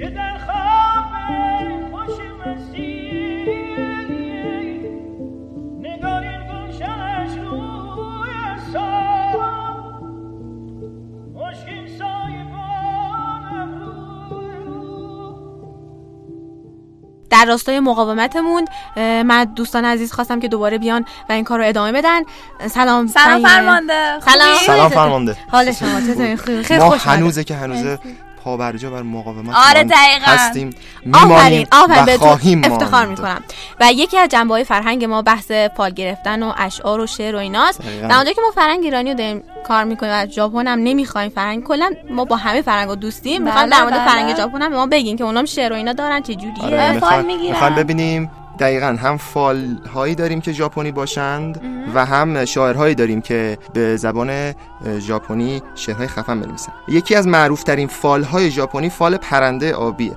[0.00, 0.06] در
[17.46, 18.64] راستای مقاومتمون
[18.96, 22.20] من دوستان عزیز خواستم که دوباره بیان و این کار رو ادامه بدن.
[22.70, 23.42] سلام سلام.
[23.42, 24.20] فرمانده.
[24.20, 24.56] سلام.
[24.66, 25.36] سلام فرمانده.
[25.50, 26.90] حال شما چطوری؟ خیلی خیلی ما.
[26.90, 27.98] هنوزه که هنوزه
[28.44, 30.26] پابرجا بر مقاومت آره، دقیقاً.
[30.26, 30.70] هستیم
[31.14, 33.06] آفرین میمانیم آفرین و بهتون خواهیم افتخار.
[33.06, 33.42] می‌کنم
[33.80, 37.38] و یکی از جنبه های فرهنگ ما بحث فال گرفتن و اشعار و شعر و
[37.38, 37.80] ایناست.
[38.08, 41.30] در اونجا که ما فرهنگ ایرانی رو داریم کار می‌کنیم و از ژاپن هم نمی‌خوایم
[41.30, 44.08] فرهنگ کلا ما با همه فرهنگ دوستیم می‌خوایم بله، در مورد بله.
[44.08, 46.86] فرهنگ ژاپن هم به ما بگین که اونام شعر و اینا دارن چه جوریه آره
[46.86, 47.52] فال می‌خوایم می‌گیرن.
[47.52, 48.30] می‌خوایم ببینیم
[48.60, 51.60] دقیقا هم فال هایی داریم که ژاپنی باشند
[51.94, 54.54] و هم شاعرهایی داریم که به زبان
[54.98, 56.72] ژاپنی شعرهای خفن بنویسن.
[56.88, 60.12] یکی از معروف ترین فال های ژاپنی فال پرنده آبیه.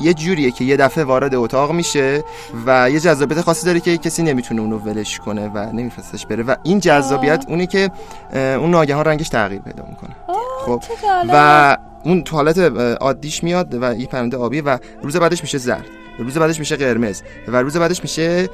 [0.00, 2.24] یه جوریه که یه دفعه وارد اتاق میشه
[2.66, 6.42] و یه جذابیت خاصی داره که کسی نمی‌تونه اونو ولش کنه و نمیفرستش بره.
[6.42, 7.90] و این جذابیت اونی که
[8.34, 10.16] اون ناگهان رنگش تغییر پیدا می‌کنه.
[10.66, 10.82] خب.
[11.28, 15.58] و اون تو حالت اه، عادیش میاد و یه پرنده آبیه و روز بعدش میشه
[15.58, 15.86] زرد.
[16.18, 18.48] روز بعدش میشه قرمز و روز بعدش میشه یه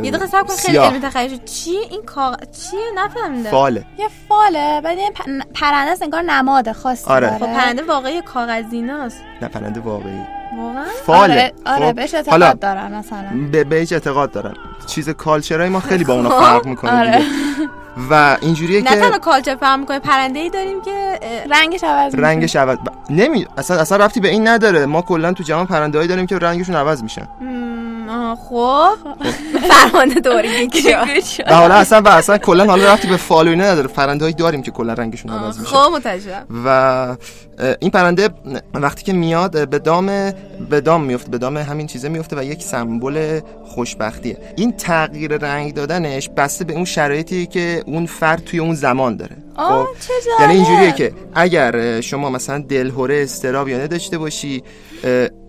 [0.00, 0.78] دقیقه صبر کن خیلی.
[0.78, 1.00] علمی
[1.30, 1.44] شد.
[1.44, 3.50] چیه این کاغ چیه نفهمیدم.
[3.50, 3.84] فاله.
[3.98, 7.26] یه فاله بعد پ- پرنده است انگار نماد خاصی آره.
[7.26, 10.20] داره خب پرنده واقعی کاغذیناست نه پرنده واقعی.
[10.58, 11.34] واقعا؟ فاله.
[11.34, 13.28] آره, آره خب؟ بهش اعتقاد دارن مثلا.
[13.52, 14.54] به به هیچ اعتقاد دارن
[14.86, 17.18] چیز کالچرای ما خیلی با اونا فرق می‌کنه آره.
[17.18, 17.30] دیگه.
[18.10, 21.20] و اینجوریه نه که تنها کالچر فهم می‌کنه پرنده ای داریم که
[21.50, 22.88] رنگش عوض میشه رنگش عوض ب...
[23.10, 26.76] نمی اصلا اصلا ربطی به این نداره ما کلا تو جهان پرندهایی داریم که رنگشون
[26.76, 27.26] عوض آها
[28.48, 28.88] خب.
[29.68, 30.68] فرمانده دوری.
[31.50, 33.88] و حالا اصلا و اصلا کلا حالا رفتی به فالو اینا نداره.
[33.88, 35.70] پرنده‌ای داریم که کلا رنگشون عوض میشه.
[35.70, 36.46] خب متشکرم.
[36.66, 37.16] و
[37.80, 38.28] این پرنده
[38.74, 40.06] وقتی که میاد به دام
[40.70, 44.38] به دام میفته به دام همین چیزه میفته و یک سمبل خوشبختیه.
[44.56, 49.36] این تغییر رنگ دادنش بسته به اون شرایطی که اون فرد توی اون زمان داره.
[49.58, 49.86] جالب.
[50.40, 54.62] یعنی اینجوریه که اگر شما مثلا دلهوره استراب یا نداشته باشی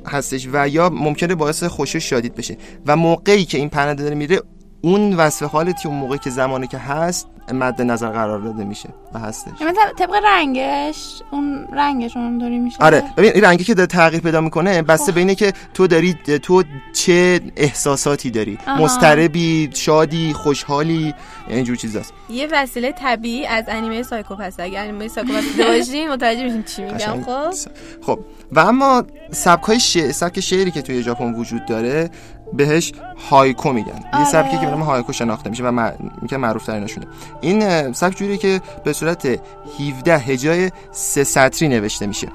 [0.05, 2.57] هستش و یا ممکنه باعث خوشی و شادیت بشه.
[2.85, 4.41] و موقعی که این پرنده داره میره
[4.87, 9.19] اون وصف حالتی اون موقعی که زمانی که هست مد نظر قرار داده میشه و
[9.19, 9.51] هستش.
[9.53, 12.77] مثلا طبق رنگش اون رنگش اون داری میشه.
[12.79, 16.13] آره ببین این رنگی که داره تغییر پیدا می‌کنه بسته به اینه که تو داری
[16.43, 16.63] تو
[16.93, 18.83] چه احساساتی داری؟ آها.
[18.83, 21.13] مضطربی شادی خوشحالی
[21.47, 22.13] اینجور چیزاست.
[22.29, 27.23] یه وسیله طبیعی از انیمه سایکوپس اگه انیمه سایکوپس باشین متوجه میشین چی میگم.
[27.23, 27.53] خب؟
[28.01, 28.19] خب
[28.51, 32.09] و اما سبکای شعر سبک شعری که توی ژاپن وجود داره
[32.53, 32.93] بهش
[33.29, 33.87] هایکو میگن.
[33.87, 34.25] یه آره.
[34.25, 35.91] سبکی که به نام هایکو شناخته میشه و مع...
[36.29, 37.07] که معروف ترینشونه
[37.41, 39.39] این سبک جوری که به صورت
[39.79, 42.27] 17 هجای سه سطری نوشته میشه.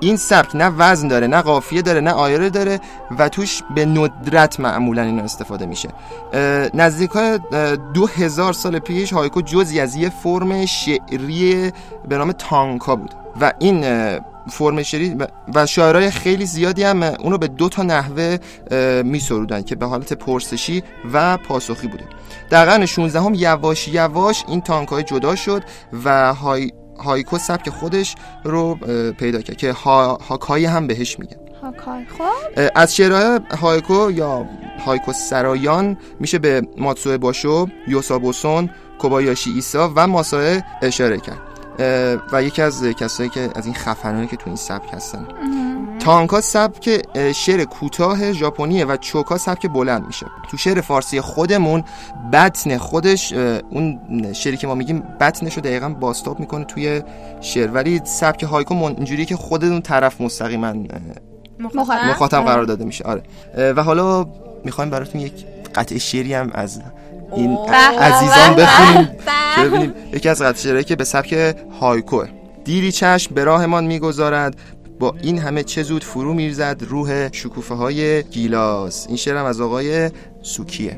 [0.00, 2.80] این سبک نه وزن داره نه قافیه داره نه آرایه داره
[3.18, 5.88] و توش به ندرت معمولا اینو استفاده میشه.
[6.74, 7.38] نزدیک های
[7.94, 11.72] دو هزار سال پیش هایکو جزی از یه فرم شعری
[12.08, 13.14] به نام تانکا بود.
[13.40, 13.84] و این
[14.48, 15.16] فرم شعری
[15.54, 18.38] و- شاعرای خیلی زیادی هم اونو به دو تا نحوه
[19.02, 20.82] می سرودن که به حالت پرسشی
[21.12, 22.04] و پاسخی بوده.
[22.50, 25.62] در قرن 16 هم یواش یواش این تانکای جدا شد
[26.04, 28.14] و های هایکو سبک خودش
[28.44, 28.74] رو
[29.18, 30.14] پیدا کرد که ها...
[30.28, 31.36] هاکایی هم بهش میگن.
[31.62, 32.70] هاکای خب.
[32.74, 34.46] از شعرهای هایکو یا
[34.86, 41.49] هایکو سرایان میشه به ماتسوه باشو، یوسا بوسون، کوبایاشی ایسا و ماسائوکا اشاره کرد.
[42.32, 45.26] و یکی از کسایی که از این خفنانی که تو این سبک هستن.
[45.98, 47.02] تانکا سبک
[47.34, 50.26] شعر کوتاه ژاپنیه و چوکا سبک بلند میشه.
[50.50, 51.84] تو شعر فارسی خودمون
[52.32, 53.32] بطن خودش
[53.70, 53.98] اون
[54.32, 57.02] شعری که ما میگیم بطنش رو دقیقا بازتاب می‌کنه توی
[57.40, 57.70] شعر.
[57.70, 60.74] ولی سبک هایکو اینجوریه که خود اون طرف مستقیما
[61.74, 62.10] مخاطب.
[62.10, 63.04] مخاطب قرار داده میشه.
[63.04, 63.22] آره.
[63.72, 64.26] و حالا
[64.64, 66.80] می‌خوایم براتون یک قطعه شعری هم از
[67.36, 67.58] این.
[68.00, 69.08] عزیزان بخونیم
[69.58, 69.92] ببینیم.
[70.12, 72.28] یکی از قطعه که به سبک هایکوه
[72.64, 74.56] دیری چشم به راهمان می‌گذارد.
[74.98, 79.06] با این همه چه زود فرو میرزد روح شکوفه های گیلاس.
[79.06, 80.10] این شعرم از آقای
[80.42, 80.96] سوکیه.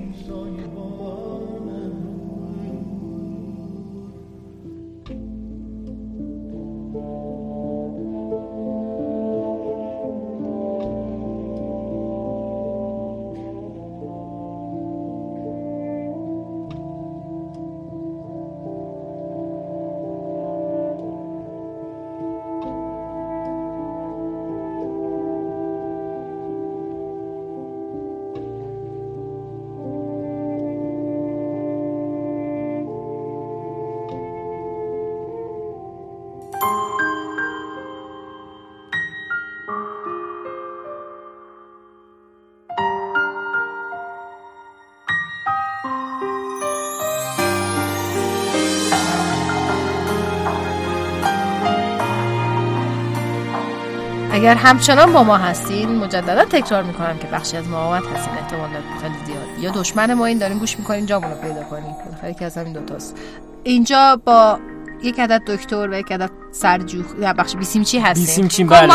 [54.43, 58.34] اگر همچنان با ما هستین مجددا تکرار می‌کنم که بخشی از مقاومت هستین.
[58.34, 58.68] احتمال
[59.01, 59.59] خیلی زیاد.
[59.59, 61.95] یا دشمن ما این دارین گوش می‌کنین جامون رو پیدا کنین.
[62.07, 63.16] بالاخره که از همین دوتاست
[63.62, 64.59] اینجا با
[65.03, 68.93] یک عدد دکتر و یک عدد سرجوخ یا بخش بیسیمچی هستیم بیسیم چین خب بله.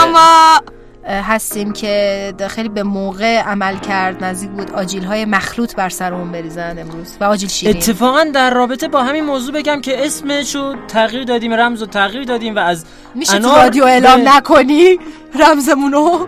[1.08, 6.80] هستیم که خیلی به موقع عمل کرد نزدیک بود آجیل های مخلوط بر سرمون بریزن
[6.80, 7.78] امروز و آجیل شیرین.
[7.78, 12.24] اتفاقا در رابطه با همین موضوع بگم که اسمش رو تغییر دادیم رمز رو تغییر
[12.24, 12.86] دادیم و از
[13.16, 15.00] میشه تو رادیو اعلام به- نکنی
[15.40, 16.28] رمزمونو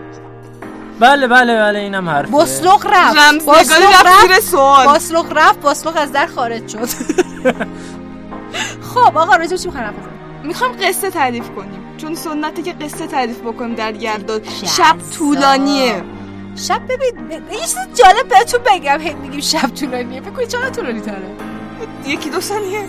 [1.00, 2.30] بله بله بله اینم حرفه.
[2.30, 3.16] باسلوق رفت.
[3.16, 3.42] نگاری
[5.36, 6.78] رفت باسلوق از در خارج شد.
[8.94, 11.89] خب آقا راجع به چی حرف بزنیم؟ می‌خوام قصه تعریف کنیم.
[12.00, 14.44] چون سنته که قصه تعریف بکنیم در گرداد
[14.76, 14.96] شب.
[15.18, 16.02] طولانیه.
[16.56, 19.00] شب ببین یه چیز جالب بهتون بگم.
[19.00, 20.20] هی میگیم شب طولانیه.
[20.20, 21.22] فکر کنید چقدر طولانی تره؟
[22.06, 22.88] یکی دو ثانیه.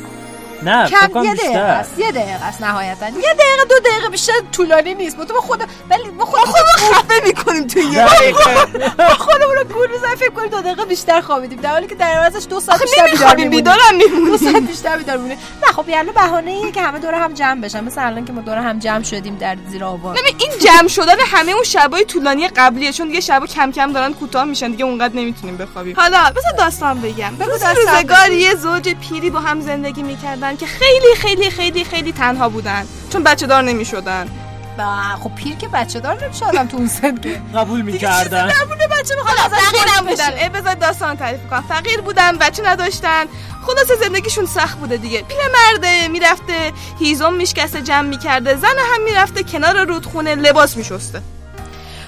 [0.63, 3.05] نه فکر کم کنم یه دقیقه بیشتر است یه دقیقه است نهایتا.
[3.05, 5.17] یه دقیقه دو دقیقه بیشتر طولانی نیست.
[5.17, 9.13] با تو خود ولی با خود خفه می‌کنیم توی یه دقیقه.
[9.17, 11.59] خودمون رو گول می‌زنیم فکر کنیم دو دقیقه بیشتر خوابیدیم.
[11.59, 13.49] در حالی که در عوضش دو ساعت بیشتر بیدار میمونیم.
[13.49, 15.37] بیدارم دو ساعت بیشتر بیدار میمونیم.
[15.67, 17.83] نه خب یعنی بهانه ایه که همه دور هم جمع بشن.
[17.83, 21.51] مثل الان که ما دور هم جمع شدیم در زیر ببین این جمع شدن همه
[21.51, 22.93] اون شبای طولانی قبلیه.
[22.93, 24.71] چون دیگه شبا کم کم دارن کوتاه میشن.
[24.71, 25.95] دیگه اونقدر نمی‌تونیم بخوابیم.
[25.99, 27.35] حالا بذار داستان بگم.
[27.35, 27.75] بگو داستان.
[27.75, 30.50] روزگاری یه زوج پیری با هم زندگی می‌کردن.
[30.57, 34.29] که خیلی خیلی خیلی خیلی تنها بودن چون بچه دار نمی‌شدن.
[34.77, 34.85] با
[35.23, 37.41] خب پیر که بچه دار نمیشه آدم تو اون سن که.
[37.55, 38.47] قبول می‌کردن.
[38.47, 41.63] درمونه بچه می‌خواد از فقیرم بودن اه، بذار داستان تعریف کنم.
[41.69, 43.25] فقیر بودن بچه نداشتن.
[43.65, 45.21] خلاص زندگیشون سخت بوده دیگه.
[45.21, 48.55] پیرمرده می‌رفته هیزم میشکسته جمع می‌کرده.
[48.55, 51.21] زن هم می‌رفته کنار رودخونه لباس میشسته.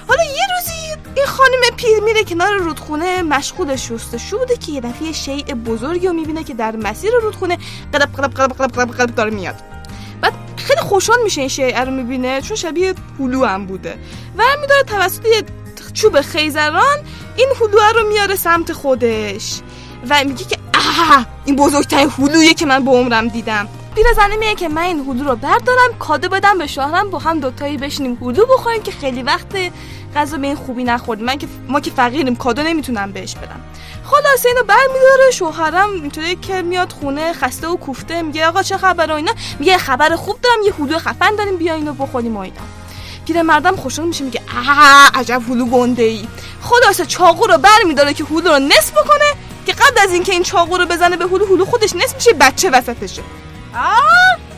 [0.08, 0.83] حالا یه روزی
[1.16, 6.12] این خانم پیر میره کنار رودخونه مشغول شستشو بوده که یه دفعه شیء بزرگی رو
[6.12, 7.58] می‌بینه که در مسیر رودخونه
[7.92, 9.54] قلب قلب قلب قلب قلب قلب داره میاد.
[10.20, 13.98] بعد خیلی خوشحال میشه این شیء رو می‌بینه چون شبیه هلو هم بوده.
[14.38, 15.44] و میداره توسط
[15.92, 16.98] چوب خیزران
[17.36, 19.60] این هلوه رو میاره سمت خودش.
[20.10, 23.68] و میگه که آه این بزرگترین هلویه که من به عمرم دیدم.
[23.94, 27.76] پیرزنه میگه که من این هلو رو بردارم کادو بدم به شوهرم با هم دوتایی
[27.76, 29.46] بشینیم هلو بخوریم که خیلی وقت
[30.16, 33.60] غذا به این خوبی نخوردیم من که ما که فقیریم کادو نمی‌تونم بهش بدم.
[34.04, 39.10] خلاصه اینو برمیداره شوهرم اینطوری که میاد خونه خسته و کوفته میگه آقا چه خبر
[39.10, 42.60] و اینا؟ میگه خبر خوب دارم یه هلو خفن داریم بیا اینو بخوریم و اینا.
[43.26, 46.28] پیرمردم خوشحال میشه میگه آه عجب هلو گنده ای
[46.62, 49.34] خلاصه چاقو رو برمیداره که هلو رو نصف بکنه
[49.66, 52.70] که قبل از اینکه این چاقو رو بزنه به هلو هلو خودش نصف میشه بچه
[52.70, 53.22] وسطشه.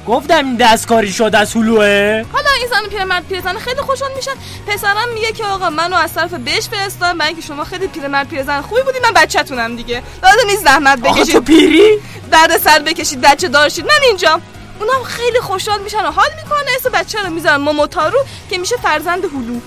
[0.06, 4.30] گفتم این دستکاری شد از هلوه حالا این زن پیرمرد پیرزن خیلی خوشحال میشن.
[4.66, 8.60] پسرم میگه که آقا منو از طرف بهش فرستادن برای اینکه شما خیلی پیرمرد پیرزن
[8.60, 10.02] خوبی بودی من بچه‌تونم دیگه.
[10.22, 12.00] لازم نیست زحمت آقا تو بکشید پیری؟
[12.30, 13.84] درد سر بکشید بچه دارشید.
[13.84, 14.40] من اینجا.
[14.80, 16.62] اونم خیلی خوشحال میشن و حال می‌کنن.
[16.76, 18.18] اسم بچه رو می‌ذارن موموتارو
[18.50, 19.60] که میشه فرزند هلو.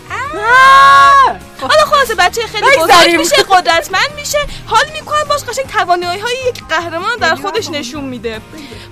[1.61, 3.19] حالا خلاصه بچه خیلی بزرگ.
[3.19, 8.41] میشه قدرتمند میشه حال می‌کنن باش قشنگ توانایی های یک قهرمان در خودش نشون میده.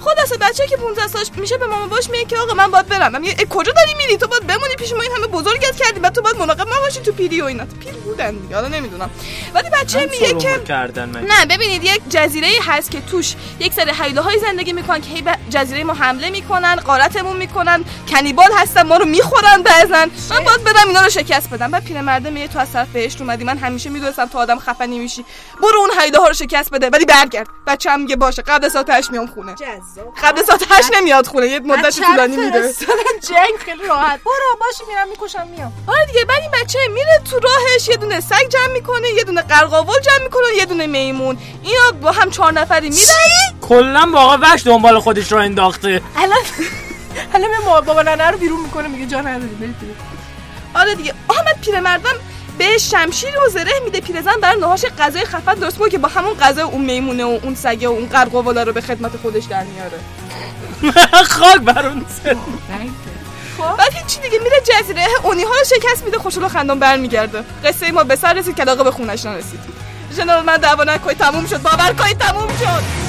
[0.05, 3.11] خلاصه بچه که 15 سالش میشه به مامان باش میگه که آقا من باید برم.
[3.11, 5.99] من میگه ای کجا داری میری؟ تو باید بمونی پیش ما این همه بزرگت کردی.
[5.99, 7.65] بعد تو باید مراقب ما باشی تو پیری و اینا.
[7.65, 9.09] پیر بودن دیگه حالا نمی‌دونم.
[9.53, 13.91] ولی بچه میگه که کردن من نه ببینید یک جزیره هست که توش یک سری
[13.91, 18.97] های زندگی می‌کنن که هی به جزیره ما حمله می‌کنن قارتمون می‌کنن کنیبال هستن ما
[18.97, 20.11] رو می‌خورن بعضن.
[20.29, 21.71] من باید برم اینا رو شکست بدم.
[21.71, 23.43] بعد پیرمرده میگه تو از طرف بهشت اومدی.
[23.43, 25.25] من همیشه می‌دونستم تو آدم خفنی میشی.
[25.61, 27.47] برو اون هیله ها رو شکست بده ولی برگرد.
[27.67, 28.41] بچه هم میگه باشه.
[28.41, 29.55] قبل ساعت 8 میام خونه.
[30.23, 31.47] قبل ساعت 8 نمیاد خونه.
[31.47, 32.73] یه مدت طولانی میره
[33.29, 33.57] جنگ.
[33.65, 34.19] خیلی راحت.
[34.23, 35.73] برو باشی میرم می‌کشم میام.
[35.87, 39.41] آره دیگه بعد این بچه میره تو راهش یه دونه سگ جمع می‌کنه یه دونه
[39.41, 41.37] قرقاول جمع می‌کنه یه دونه میمون.
[41.63, 43.59] اینا با هم چهار نفری میرن.
[43.61, 46.01] کلا واقعا وحش دنبال خودش رو انداخته.
[46.15, 46.39] الان
[47.33, 49.75] الان بابا ننه رو بیرون می‌کنه میگه جا نداری برید.
[50.75, 51.13] آره دیگه.
[51.29, 52.15] احمد پیرمردم
[52.57, 56.63] به شمشیر و زره میده پیرزن برای نهاش غذای خفن درست که با همون غذای
[56.63, 59.99] اون میمونه و اون سگه و اون قرقاولا رو به خدمت خودش در میاره.
[61.39, 62.35] خاک بر اون سر.
[63.77, 67.43] بعد هیچی دیگه؟ میره جزیره اونی ها رو شکست میده خوشحال و خندان برمیگرده.
[67.65, 69.59] قصه ما به سر رسید که علاقه به خونش نرسید.
[70.17, 71.61] جنرال من دعوا نکنید تموم شد.
[71.61, 73.06] باور کنید تموم شد.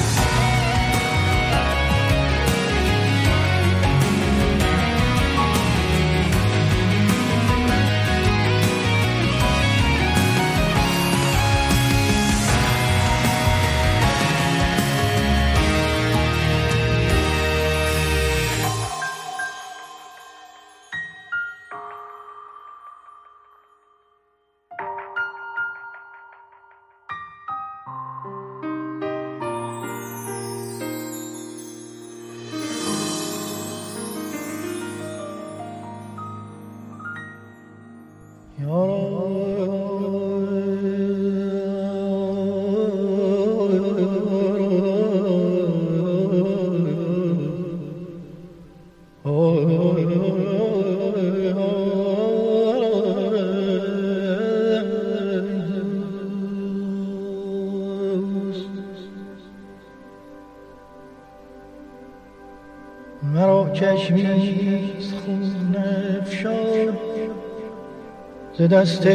[68.59, 69.07] ز دست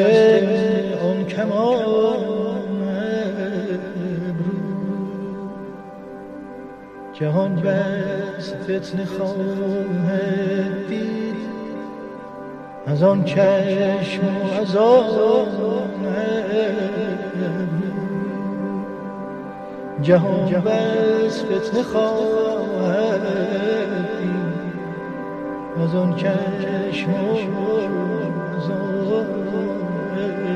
[1.01, 2.23] آن کمان
[7.13, 11.35] جهان بس فتنه خواهد دید.
[12.85, 15.05] از آن چشم و از آن
[20.01, 23.21] جهان بس فتنه خواهد
[24.19, 24.73] دید.
[25.83, 27.37] از آن چشم و
[28.55, 29.32] از آن
[30.23, 30.52] Amen.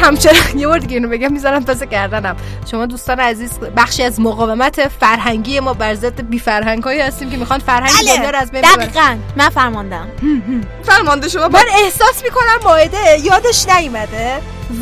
[0.00, 2.36] همچنان یه بار دیگه اینو بگم می‌ذارم پس گردنم.
[2.70, 7.36] شما دوستان عزیز بخشی از مقاومت فرهنگی ما بر ضد بی فرهنگ هایی هستیم که
[7.36, 8.74] می‌خوان فرهنگ دنیا رو از بین ببرن.
[8.74, 9.16] دقیقا.
[9.36, 10.08] من فرماندم.
[10.82, 14.32] فرمانده شما من احساس می‌کنم ماعده یادش نیومده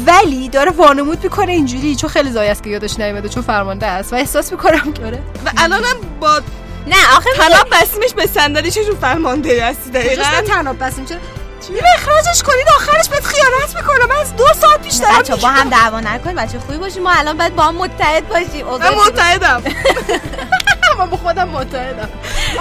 [0.06, 4.12] ولی داره وانمود می‌کنه اینجوری چون خیلی زای است که یادش نیومده چون فرمانده است.
[4.12, 5.18] و احساس می‌کنم که آره.
[5.44, 6.40] و الانم با
[6.86, 10.22] نه آخه طلب بسیمش به صندلی چه فرمانده هستی دقیقا.
[10.80, 11.04] بسیم.
[11.04, 11.18] چرا؟
[11.70, 14.06] میره اخراجش کنید آخرش بهت خیانت می‌کنه.
[14.06, 17.10] من از دو ساعت پیش دارم بچه با هم دعوا نکنیم بچه خوبی باشیم ما
[17.10, 18.66] الان باید با هم متحد باشیم.
[18.66, 19.62] من متحدم.
[20.98, 22.08] من با خودم متحدم.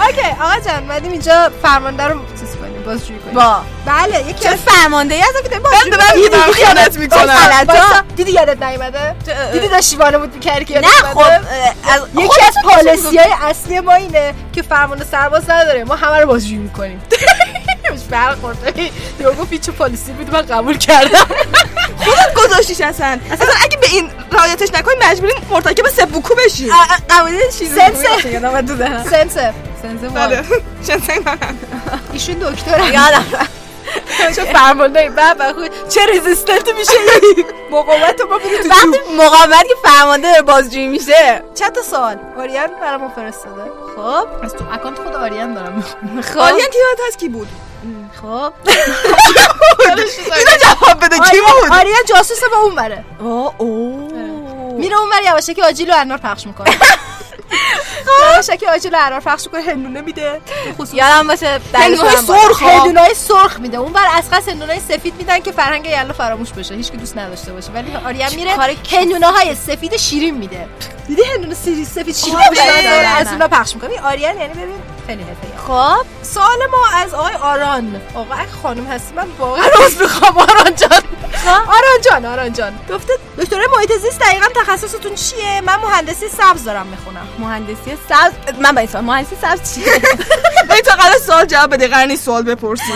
[0.06, 3.34] اوکی آقا جان اومدیم اینجا فرمانده رو چیز کنیم بازجویی کنیم.
[3.34, 3.60] با.
[3.86, 8.04] بله یکی چه از فرمانده ای هستم که داریم من بازجویی دارم خیانت می‌کنم.
[8.16, 9.14] دیدی یادت نیومده؟
[9.52, 11.30] دیدی داشتی وانمود می‌کردی که نه خب
[12.14, 15.84] یکی از پالیسی های اصلی ما اینه که فرمان سرباز نداره.
[15.84, 17.02] ما همه رو بازجویی می‌کنیم.
[18.08, 18.80] مش برخورد
[19.20, 21.26] یا گفت هیچ چه پالیسی بود من قبول کردم.
[21.98, 23.18] خودت گذاشتیش اصلا.
[23.30, 26.70] اصلا اگه به این رعایتش نکنی مجبورین مرتکب سبوکو بشی.
[27.10, 28.08] قبولی چیز سنسه.
[29.10, 29.54] سنسه.
[29.82, 30.42] سنسه بله.
[31.26, 31.38] من.
[32.12, 33.24] ایشون دکتر یادم
[34.36, 36.92] چه فرمانده بابا خود چه رزیستنت میشه
[37.70, 41.42] مقاومت ما بده تو وقتی مقاومت که فرمانده بازجویی میشه.
[41.54, 43.62] چند تا سوال؟ آریان برام فرستاده.
[43.96, 44.44] خب.
[44.44, 45.84] از تو اکانت خود آریان دارم.
[46.22, 47.48] خب آریان که یادت هست؟ کی بود؟
[48.22, 48.52] خب.
[50.36, 53.54] اینو جواب بده کی بود؟ آریان جاسوس با اون بره اوه.
[53.58, 54.28] اوه
[54.78, 56.70] میره اون بر یواشکی آجیل و انار پخش می‌کنه.
[58.32, 60.40] یواشکی آجیل و انار پخش می‌کنه هندونه میده
[60.92, 62.62] یادم باشه هندونه سرخ.
[62.62, 63.76] هندونه سرخ میده.
[63.76, 66.74] اون بر از هندونه سفید میدن که فرهنگ یلا فراموش بشه.
[66.74, 67.72] هیچ که دوست نداشته باشه.
[67.72, 68.56] ولی آریان میره
[68.90, 70.66] هندونه های سفید شیرین میده.
[71.08, 72.88] دیدی هندونه سفید شیرین میده؟ بله.
[72.90, 73.90] از اونا پخش می‌کنه.
[73.90, 75.24] این آریان یعنی ببین خیلی
[75.66, 78.00] خب سوال ما از آقای آران.
[78.14, 80.38] آقا اگه خانم هستی من واقعا روز می‌خوام.
[80.38, 81.02] آران جان.
[81.46, 82.78] آران جان آران جان.
[82.90, 87.28] گفته دکتره محیط زیست دقیقا تخصصتون چیه؟ من مهندسی سبز دارم می‌خونم.
[87.38, 89.92] مهندسی سبز؟ من با این سوال مهندسی سبز چیه؟
[90.74, 92.92] ای تا قرار سوال جواب بده قرار نیست سوال بپرسی.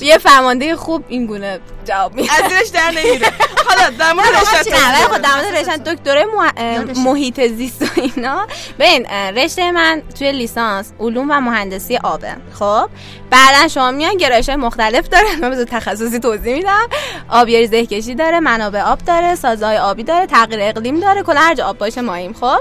[0.00, 2.32] یه فرمانده خوب این گونه جواب میده.
[2.44, 3.32] از زیرش در نمیره.
[3.90, 6.24] در مورد رشته نه ولی خب در مورد رشته دکترای.
[6.56, 8.46] اه، محیط زیست و اینا.
[8.78, 9.06] ببین
[9.36, 12.36] رشته من توی لیسانس علوم و مهندسی آبه.
[12.58, 12.88] خب؟
[13.30, 15.36] بعدا شما میان گرایش های مختلف داره.
[15.36, 16.88] من بذار تخصصی توضیح میدم.
[17.28, 21.22] آبیاری زهکشی داره منابع آب داره سازهای آبی داره تغییر اقلیم داره.
[21.22, 22.32] کلا هر جا آب باشه ماییم.
[22.32, 22.60] خب؟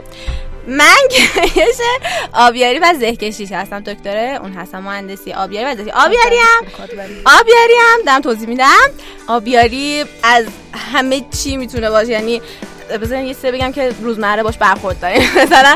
[0.67, 1.75] من گرایش
[2.33, 3.79] آبیاری و زهکشیش هستم.
[3.79, 5.91] دکتره اون هستم مهندسی آبیاری و زهکشی.
[5.91, 6.65] آبیاری هم
[7.25, 8.89] آبیاری هم دارم توضیح میدم.
[9.27, 10.45] آبیاری از
[10.93, 12.09] همه چی می‌تونه باشه.
[12.09, 12.41] یعنی
[12.97, 15.21] بذارین یه سه بگم که روزمره باش برخورد داریم.
[15.43, 15.75] مثلا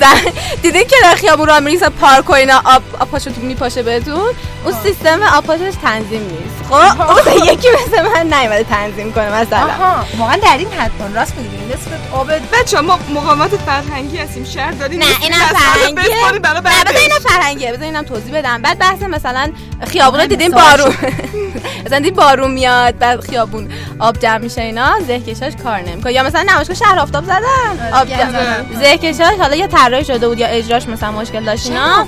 [0.00, 0.32] زن
[0.62, 4.34] دیدین که در خیابون رو میریسه پارک و اینا آب آب پاشو تو میپاشه بهتون؟
[4.64, 6.64] اون سیستم آب پاشش تنظیم نیست.
[6.70, 9.58] خب؟ اون یکی مثل من نیومده تنظیم کنه مثلا.
[9.58, 10.04] آها.
[10.18, 11.14] واقعا در این حد کن.
[11.14, 11.56] راست میگی.
[11.74, 14.44] نصف آب بچه ما مقاومت فرهنگی هستیم.
[14.44, 15.00] شهر داریم.
[15.00, 16.32] نه فرهنگیه.
[16.32, 17.72] نه بذار اینم فرهنگیه.
[17.72, 18.62] بذار اینم توضیح بدم.
[18.62, 19.52] بعد بحث مثلا
[19.86, 20.94] خیابون دیدیم بارون.
[21.86, 25.00] مثلا دیدیم بارون میاد بعد خیابون آب جمع میشه اینا.
[25.06, 26.12] زهکشاش کار نمی‌کنه.
[26.12, 27.90] یا مثلا نمایشگاه شهر آفتاب زدن.
[27.92, 32.06] آب جمع زهکشاش حالا یا طراحی شده بود یا اجراش مثلا مشکل داشت اینا؟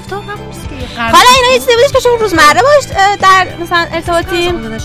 [0.96, 2.84] حالا اینا یه چیزی بودش که شما روزمره باش
[3.20, 4.78] در مثلا ارتباطیم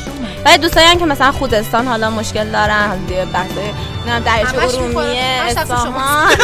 [0.45, 5.23] ولی دوستایی هم که مثلا خوزستان حالا مشکل دارن حالا دیگه بحث نمی‌دونم دریاچه ارومیه
[5.23, 5.93] اصفهان.
[5.93, 6.37] آره.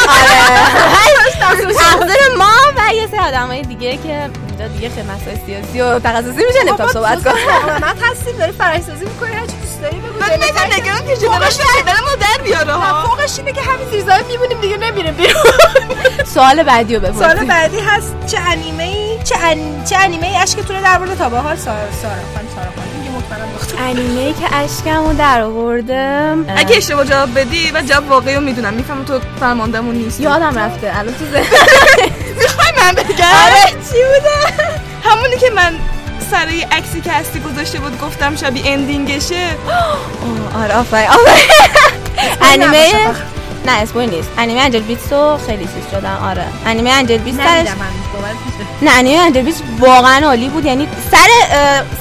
[1.40, 6.46] تقصیر ما و یه سری آدمای دیگه که اینجا دیگه خیلی مسائل سیاسی و تخصصی
[6.46, 7.34] میشه نمی‌تونم صحبت کنم.
[7.82, 9.32] من هستیم داری فرهنگ سازی می‌کنی
[9.84, 13.08] هر چی دوست داری بگو من نگم نگران که شدن ما در بیاره ها.
[13.08, 15.44] فوقش اینه که همین زیرزمین میمونیم دیگه نمیریم بیرون.
[16.34, 19.84] سوال بعدی رو سال بپرسید بعدی هست چه انیمه ای چه ان...
[19.86, 23.54] چه انیمه ای اشکتونه در مورد تابه ها سارا سارا خانم سارا خانم؟ میگه مطمئنم
[23.54, 23.84] دختر.
[23.84, 28.74] انیمه ای که اشکمو در آوردم اگه اشتباه جواب بدی و جواب واقعی رو می‌دونم.
[28.74, 31.00] می‌فهمم تو فرماندهمون نیست یادم رفته.
[31.00, 31.44] الان تو ذهن
[32.40, 34.64] می‌خوای من بگم؟ آره چی بوده؟
[35.04, 35.74] همونی که من
[36.34, 39.36] سر یه عکسی که هستی گذاشته بود گفتم شبیه ending شه.
[40.24, 41.50] اوه، آره آفرین آفرین.
[42.52, 42.88] انیمه؟
[43.66, 44.30] نه spoil نیست.
[44.38, 46.46] انیمه Angel Beats و خیلی چیز شدن آره.
[46.66, 47.40] انیمه Angel Beats
[48.82, 51.28] نه انیمه Angel Beats واقعا عالی بود یعنی سر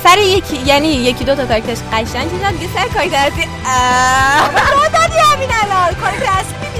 [0.05, 5.49] سر یکی یعنی یکی دو تا کاراکترش قشنگ چیزا دیگه سر کاراکتر اصلی دادی همین
[5.63, 5.95] الان.
[6.41, 6.72] اصلی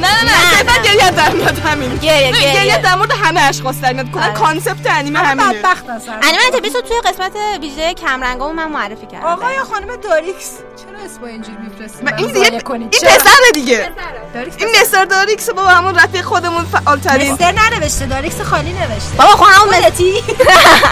[0.00, 0.56] نه نه نه، نه نه.
[0.56, 1.96] صرفا گریه در میاد همین.
[1.96, 2.54] گریه، نه، گریه.
[2.54, 4.32] گریه در مورد همه اشخاص در میاد کلا آره.
[4.34, 5.52] concept انیمه همینه.
[5.52, 9.26] بدبخت هستن انیمه رو توی قسمت ویژه کمرنگامو من معرفی کردم.
[9.26, 10.50] آقا یا خانم داریکس.
[10.76, 13.90] چرا اسم اینجوری میفرستی و این دیگه این؟ پسره دیگه.
[14.34, 19.16] داریکس این مستر داریکس بابا همون رفیق خودمون فعال ترین مستر ننوشته داریکس خالی نوشته.
[19.18, 20.12] بابا همون خودتی.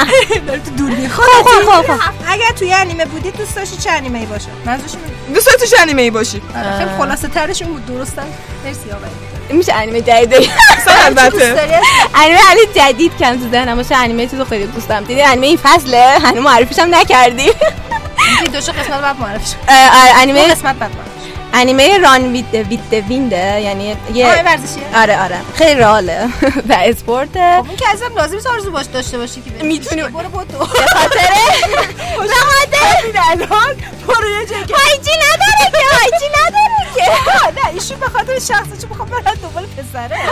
[0.46, 1.09] داری تو دوربین.
[1.09, 4.92] خب خب خب اگر توی انیمه بودی دوست داشتی چه انیمه ای باشه؟ منظورش
[5.59, 8.27] تو چه انیمه ای باشی؟ آره، خیلی خلاصه ترشون بود درستم
[8.64, 9.57] مرسی آقای.
[9.57, 10.51] میشه انیمه جدید.
[11.07, 11.55] البته.
[12.14, 15.05] انیمه علی جدید کم تو ذهنم باشه انیمه چیزو خیلی دوست دارم.
[15.05, 17.43] دیدی انیمه این فصله؟ هنوز معرفیش هم نکردی.
[17.43, 20.91] این دو قسمت بعد آره دو انیمه قسمت بعد
[21.55, 24.83] انیمه ران وید وید وینده یعنی یه ورزشیه.
[25.03, 25.37] آره آره.
[25.55, 26.29] خیلی راله
[26.68, 29.64] و اسپورته خب این که ازم لازم نیست آرزو باش داشته باشی که.
[29.64, 30.03] می‌تونی.
[30.03, 31.20] برو برو تو به خاطر
[32.20, 33.75] به خاطر الان
[34.09, 37.05] برو یه جایی که هایجی نداره که هایجی نداره که.
[37.61, 40.26] نه ایشون به خاطر شخصی چون می‌خوام برن دنبال پسره.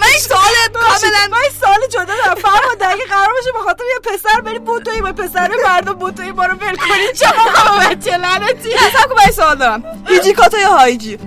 [0.00, 2.34] من این سوالت کاملا من این سال جدا دارم.
[2.34, 6.46] فرما اگه قرار باشه به خاطر یه پسر بری بوتوی با پسر مردم بوتوی ما
[6.46, 8.70] رو ول کنی چه موقع بچه لعنتی.
[8.72, 9.84] سب من این سوال دارم.
[10.08, 11.18] هیجی کاتا یا هایجی؟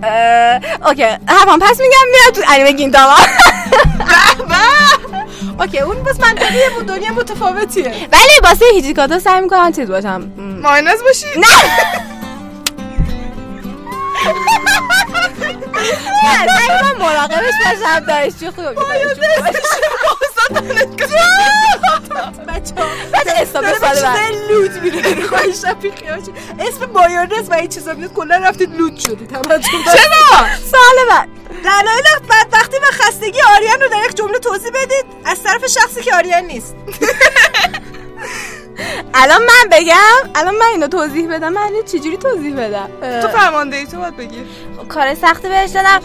[0.86, 1.04] اوکی.
[1.04, 3.16] حرفم پس میگم میرم تو انیمه گینتاما
[5.60, 8.08] اوکی اون بس منطقیه بود دنیا متفاوتیه.
[8.12, 10.32] ولی واسه هیچیکاتا سعی می‌کنم چیز باشم.
[10.62, 11.48] ماینز باشی؟ نه.
[16.24, 18.52] نه نه من مراقبش باشم دانشجو
[22.48, 22.74] بچه
[23.12, 24.20] بعد استاپ سال بعد.
[24.50, 29.32] لوت میره خواهشم بیخیالشی اسم مایونز و این چیزا میاد کلا رفتید لوت شدید.
[29.32, 31.30] همتون چرا؟ سال بعد.
[31.64, 35.06] دلایل بدبختی و خستگی آریان رو در یک جمله توضیح بدید.
[35.26, 36.76] از طرف شخصی که آریان نیست.
[39.14, 42.90] الان من بگم الان من اینو توضیح بدم من چجوری توضیح بدم؟
[43.22, 44.44] تو فرمانده ای تو باید بگی.
[44.90, 46.00] کار سختی بهش دادم.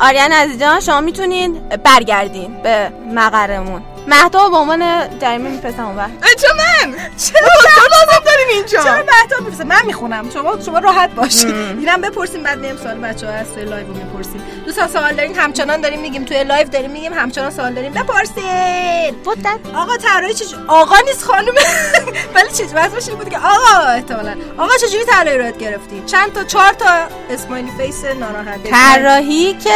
[0.00, 3.82] آریان عزیز جان شما می‌تونین برگردین به مقرمون.
[4.06, 6.10] مهدا به عنوان جریمه میفرستم اون وقت
[6.40, 10.30] چه من؟ چرا؟ تو لازم داریم اینجا؟ چرا مهدا می‌رسه من می‌خونم.
[10.30, 14.42] شما شما راحت باشید اینم بپرسیم بعد میام سوال بچه‌ها از توی live می‌پرسیم.
[14.66, 16.24] دوستان سوال دارین؟ همچنان داریم میگیم.
[16.24, 17.12] توی live داریم میگیم.
[17.12, 17.92] همچنان سوال داریم.
[17.92, 19.14] بپرسین.
[19.24, 19.58] بودن.
[19.76, 21.52] آقا طراحی چه آقا نیست خانم
[22.34, 24.34] ولی چه واسه بود که آقا احتمالاً.
[24.58, 26.86] آقا چجوری طراحی رو گرفتی چند تا چهار تا
[27.30, 28.70] smiley face ناراحت.
[28.70, 29.70] طراحی که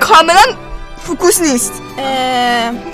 [0.00, 0.69] کاملا
[1.04, 1.72] focus نیست.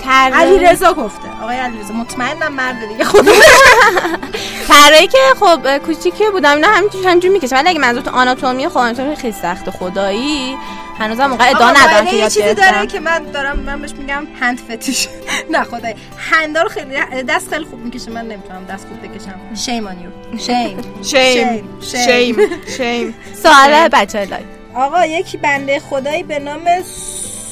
[0.03, 1.27] طراحی علی رضا گفته.
[1.43, 3.31] آقای علی رضا مطمئنم مرد دیگه خودم
[4.69, 8.77] طراحی که خب کوچیکی بودم اینا همینجوری همینجوری می‌کشم ولی اگه منظور تو آناتومی خب
[8.77, 10.57] آناتومی خیلی سخت خدایی.
[10.99, 14.27] هنوزم موقع ادعا ندارم که یه یاد چیزی داره که من دارم من بهش میگم
[14.39, 15.07] hand fetish
[15.51, 18.11] نه خدای hand ا رو خیلی دست خیلی خوب می‌کشه.
[18.11, 19.39] من نمی‌تونم دست خوب بکشم.
[19.65, 22.35] شیم آن یو شیم شیم شیم.
[22.77, 24.43] شیم سوال بچه لایف
[24.75, 26.61] آقا یکی بنده خدایی به نام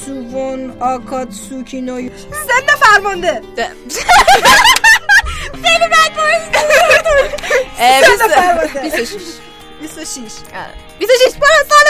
[0.05, 3.41] سوون آکاتسوکینوی سن فرمانده
[5.63, 6.11] خیلی بد
[8.17, 9.09] سن فرمانده 26
[9.81, 10.31] 26
[10.99, 11.85] 26 برو سال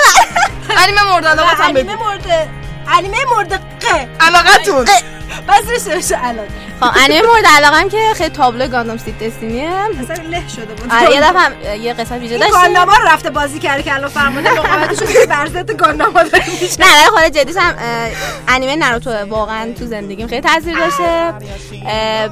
[0.67, 2.49] بعد انیمه مورد علاقت هم انیمه بگو مورد
[2.87, 4.07] انیمه مورد قه.
[4.19, 4.85] علاقتون
[5.47, 6.45] بس نوشته الان.
[6.79, 10.91] خب انیمه مورد علاقم که خیلی تابلو گاندام سید دستینیه اصلا له شده بود.
[10.93, 11.51] آره یه دفعه هم
[11.85, 12.61] یه قسمت ویژه این داشتیم.
[12.61, 16.79] گانداما رو رفته بازی کرده که الان فرمانده مقاومتش رو بر ضد گانداما داره میشه
[16.79, 17.73] نه ولی خود جدیش هم
[18.47, 21.33] انیمه ناروتو واقعا تو زندگیم خیلی تاثیر داشته.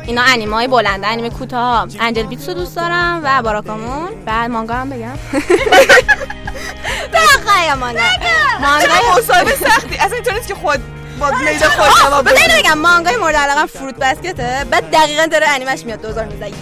[0.07, 4.09] اینا انیمه های بلنده انیمه کوتاه انجل بیتس رو دوست دارم و باراکامون.
[4.25, 5.13] بعد مانگا هم بگم.
[7.13, 8.01] بخوایم مانگا
[8.61, 10.79] مانگا مصاحبه سختی؟ اصلا اینطور نیست که خود
[11.19, 14.65] با خود جواب بذار بگم مانگای مورد علاقه فروت بسکته.
[14.71, 16.53] بعد دقیقا داره انیمش میاد 2019 یس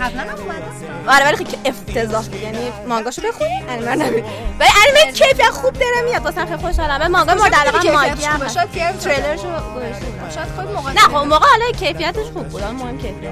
[0.00, 0.64] قبلا هم اومده
[1.08, 2.40] آره ولی خیلی افتضاح بود.
[2.42, 4.24] یعنی مانگاشو بخون انیمه نبین
[4.60, 6.24] ولی انیمه کیفیت خوب داره میاد.
[6.24, 8.48] واسه خیلی خوشحالم بعد مانگا مورد علاقه ماگی هم.
[8.48, 12.62] شاید تریلرشو گذاشته شاید خود موقع نه خب موقع حالا کیفیتش خوب بود.
[12.62, 13.30] مهم کیفیت.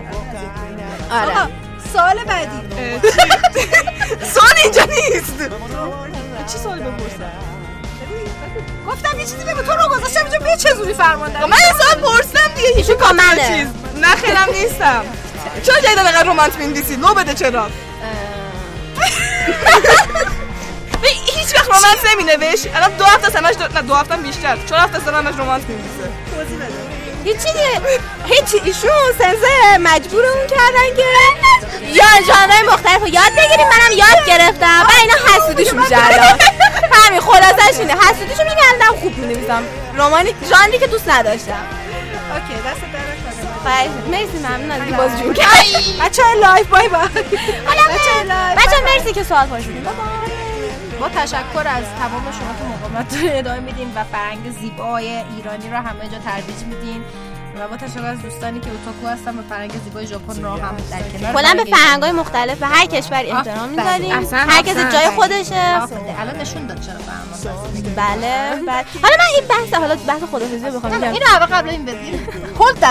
[1.12, 1.30] آره.
[1.40, 1.48] آقا
[1.93, 2.60] سوال بعدی.
[4.35, 5.39] سوال اینجا نیست.
[6.52, 7.32] چی سوال بپرسم؟
[8.89, 9.62] گفتم یه چیزی بگو.
[9.62, 10.39] تو رو گذاشتم اینجا.
[10.39, 12.69] بیا چه زوری فرمانده من این سوال پرسیدم دیگه.
[12.69, 13.48] هیچ ایشون با منه.
[13.48, 13.69] چیز
[14.02, 15.05] نه نیستم.
[15.62, 17.70] چرا جدید انقدر رمانس می‌نویسی لو بده چرا.
[21.36, 23.65] هیچ وقت رمانس نمی‌نویش الان دو هفته سمش دو...
[23.74, 24.59] نه دو هفته بیشتر.
[24.69, 26.10] چهار هفته سمش رمانس می‌نویسه.
[26.36, 26.88] هیچی دیگه
[27.24, 31.05] هیچی ایشون سنسه مجبورمون کردن که
[31.93, 33.66] یا ژانرهای مختلف رو یاد بگیریم.
[33.69, 34.86] منم یاد گرفتم.
[34.89, 35.97] و اینا حسودیش میشه
[36.93, 37.93] همین خلاصش اینه.
[37.93, 39.62] حسودیشو میگردم خوب می‌نویسم.
[39.95, 41.66] رمانی ژانری که دوست نداشتم.
[42.35, 42.81] اوکی دست.
[43.62, 45.32] خواهش مرسی ممنون از این بازجویی
[46.01, 47.24] بچه های live bye bye.
[48.57, 49.85] بچه مرسی که سوال پرسیدین
[51.00, 55.76] با تشکر از تمام شما که مقاومت رو ادامه میدین و فرهنگ زیبای ایرانی رو
[55.76, 57.02] همه جا ترویج میدین
[57.58, 61.18] و با تشکر از دوستانی که اوتاکو هستن و فرهنگ زیبای ژاپن رو هم در
[61.18, 63.68] کنار کلا به فرهنگ فرهنگ های مختلف به هر کشوری احترام.
[63.68, 64.18] می‌ذاریم.
[64.18, 64.74] احسن، هر کسی.
[64.92, 65.82] جای خودشه.
[66.20, 66.94] الان نشون داد چرا
[67.96, 68.84] بله بله.
[69.02, 72.20] حالا من این بحث حالا بحث خدافظی رو بخوام اینو قبل این بدین
[72.58, 72.84] هولد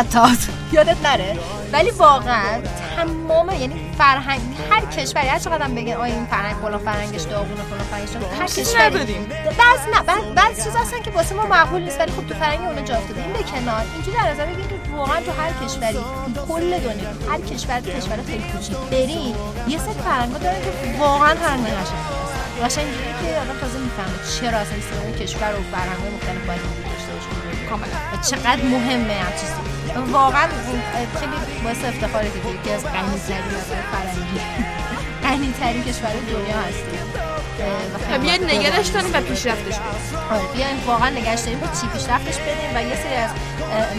[0.72, 1.38] یادت نره؟
[1.72, 2.62] ولی واقعا
[2.98, 4.42] تمام یعنی فرهنگ
[4.72, 8.40] هر کشوری هر چقدر بگن آیا این فرهنگ فلان فرهنگش داغونه فلان فرهنگش.
[8.40, 9.16] هر کشوری.
[9.44, 12.60] بعض نه بعض بعض چیزا هستن که واسه ما معقول نیست ولی خب تو فرهنگ
[12.62, 13.22] اون جا افتاده.
[13.24, 13.86] این به کنار.
[13.94, 16.00] اینجوری در نظر بگیرید که واقعا تو هر کشوری
[16.48, 18.78] کل دنیا هر کشور تو کشور خیلی کوچیک.
[18.78, 19.36] برین
[19.68, 22.34] یه سری فرهنگا داره که واقعا فرهنگ قشنگی هست
[22.64, 26.87] قشنگ اینجوریه که آدم تازه می‌فهمه چرا اصلا این کشور و فرهنگ‌های مختلف باید
[27.70, 29.54] کاملا و چقدر مهمه هم چیزی.
[30.12, 30.48] واقعا
[31.20, 31.32] خیلی
[31.64, 34.40] باعث افتخاره که یکی از غنی‌ترین نظر فرهنگی
[35.24, 36.98] غنی‌ترین کشور دنیا هستیم
[38.12, 41.68] و بیاید باید نگرش دوباره کنیم و پیشرفتش بدیم آره بیاین واقعا نگهش داریم با
[41.68, 43.32] چی پیشرفتش بدیم و یه سری از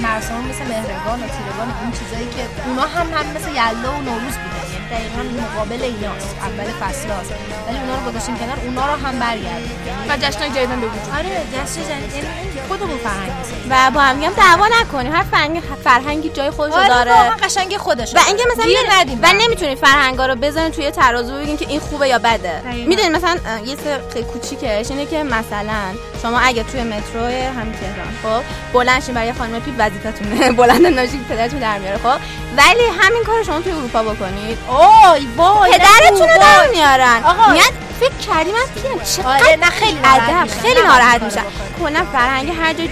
[0.03, 4.01] مراسم مثل مهرگان و تیرگان و این چیزایی که اونا هم هم مثل یلدا و
[4.09, 7.32] نوروز یعنی دقیقا مقابل ایناست اول فصل هاست.
[7.69, 9.70] ولی اونا رو گذاشتیم کنار اونا رو هم برگردیم.
[10.09, 12.15] و جشنای جدیدن به وجود آره جشن جدید.
[12.15, 13.31] یعنی خودمون فرهنگ
[13.70, 15.12] و با هم هم دعوا نکنیم.
[15.12, 17.10] هر فرهنگ فرهنگی جای خودش رو آره داره.
[17.10, 21.39] واقعا قشنگ خودش و اینکه مثلا گیر ندیم و نمی‌تونید فرهنگا رو بذارین توی ترازو
[21.39, 22.62] بگین که این خوبه یا بده.
[22.86, 23.36] می‌دونید مثلا
[23.66, 29.15] یه سر کوچیکش اینه که مثلا شما اگه توی مترو همین تهران خب بلند شین
[29.15, 30.52] برای خانم پیپ وظیفتونه.
[30.62, 32.20] بلند ناشین پدرتون در میاره خب.
[32.56, 34.59] ولی همین کار شما توی اروپا بکنید.
[34.79, 36.39] اوه وای پدرتون رو وای.
[36.39, 37.53] در میارن آقا.
[37.53, 40.49] میاد فکر کردی من کیم چقدر آره، نه، خیلی ادب.
[40.63, 41.43] خیلی ناراحت میشن.
[41.81, 42.89] کلا فرهنگ هر جای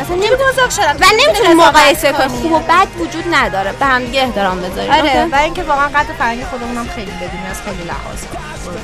[0.00, 2.28] اصلا چه بزرگ شدن و نمی‌تونی مقایسه کنی.
[2.28, 6.12] خوب و بد وجود نداره به هم دیگه احترام بذاریم آره؟ و اینکه واقعا قدر
[6.18, 8.18] فرهنگ خودمون هم خیلی بدونیم از خیلی لحاظ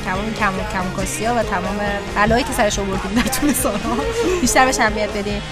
[0.04, 1.80] تمام کم کم کاسیا و تمام
[2.16, 3.96] بلایی که سرش آوردیم در طول سالها.
[4.40, 5.42] بیشتر بهش اهمیت بدیم.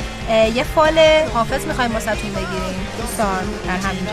[0.54, 0.98] یه فال
[1.34, 2.86] حافظ می‌خوایم واسهتون بگیریم.
[3.00, 4.12] دوستان در همینجا.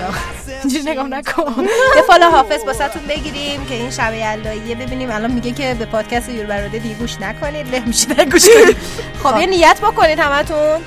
[0.64, 1.64] اینجوری نگاه نکن.
[1.96, 6.30] یه فال حافظ واسهتون بگیریم که این شب یلداییه ببینیم الان میگه که به پادکست
[6.30, 7.76] یور براده دیگه گوش نکنید.
[7.76, 8.78] له میشه گوش کنید.
[9.24, 10.82] خب یه نیت بکنید همتون.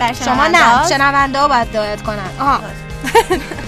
[0.00, 2.30] در شما نه شنونده ها باید دایت کنن.
[2.40, 2.60] آها.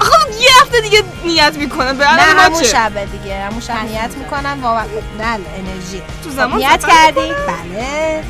[0.01, 4.61] خب یه هفته دیگه نیت می‌کنه به نه همون؟ شب دیگه همون شب نیت می‌کنن
[4.61, 4.85] واقعا
[5.19, 6.03] بله انرژی.
[6.25, 8.23] تو خب، زمان نیت سفر کردی بله.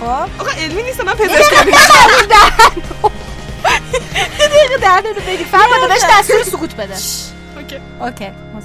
[0.00, 0.06] خب.
[0.40, 1.52] آقا علمی نیست من پزشک
[4.40, 5.44] یه دقیقه دهنه رو بگی.
[5.44, 6.94] فرما بهش دستور سکوت بده.
[7.56, 7.80] اوکی.
[8.00, 8.60] اوکی ما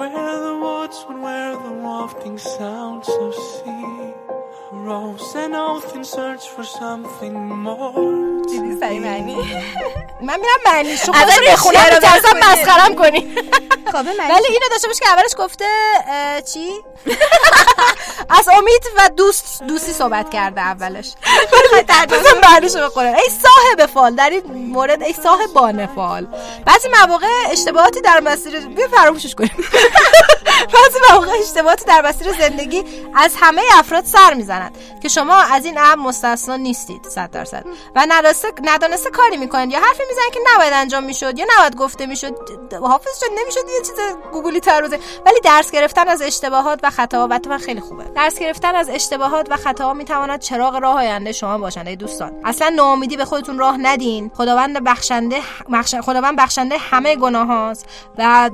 [0.00, 4.14] Where the woods would wear the wafting sounds of sea.
[4.72, 7.34] Rose and oath in search for something
[7.66, 8.42] more.
[8.48, 9.36] دیدی معنی
[10.20, 10.94] من میرم معنی
[11.52, 11.80] بخونم.
[12.42, 13.34] مسخرم کنی
[13.92, 15.66] خب ولی اینو داشته باش که اولش گفته
[16.52, 16.70] چی
[18.30, 21.12] از امید و دوست دوستی صحبت کرده اولش.
[22.10, 22.76] بزن بعدش.
[22.76, 26.26] رو بخوره ای صاحب فال در این مورد ای صاحب بانه فال
[26.66, 29.50] بعضی مواقع اشتباهاتی در مسیر بیا فراموشش کنیم.
[30.66, 32.84] بعضی مواقع اشتباهاتی در مسیر زندگی
[33.14, 37.64] از همه افراد سر می‌زنند که شما از این امر مستثنا نیستید 100 درصد.
[37.96, 38.06] و
[38.62, 42.34] ندانسته کاری می‌کنید یا حرفی می‌زنید که نباید انجام می‌شد یا نباید گفته می‌شد.
[42.82, 43.96] حافظ جان نمی‌شد یه چیز
[44.32, 45.00] گوگلی تر بزنی.
[45.26, 48.04] ولی درس گرفتن از اشتباهات و خطاها و خیلی خوبه.
[48.04, 52.32] درس گرفتن از اشتباهات و خطاها می‌تواند چراغ راه آینده شما باشند ای دوستان.
[52.44, 54.30] اصلا ناامیدی به خودتون راه ندین.
[54.34, 55.40] خداوند بخشنده
[55.72, 55.94] بخش...
[55.94, 57.86] خداوند بخشنده همه گناه هاست
[58.18, 58.50] و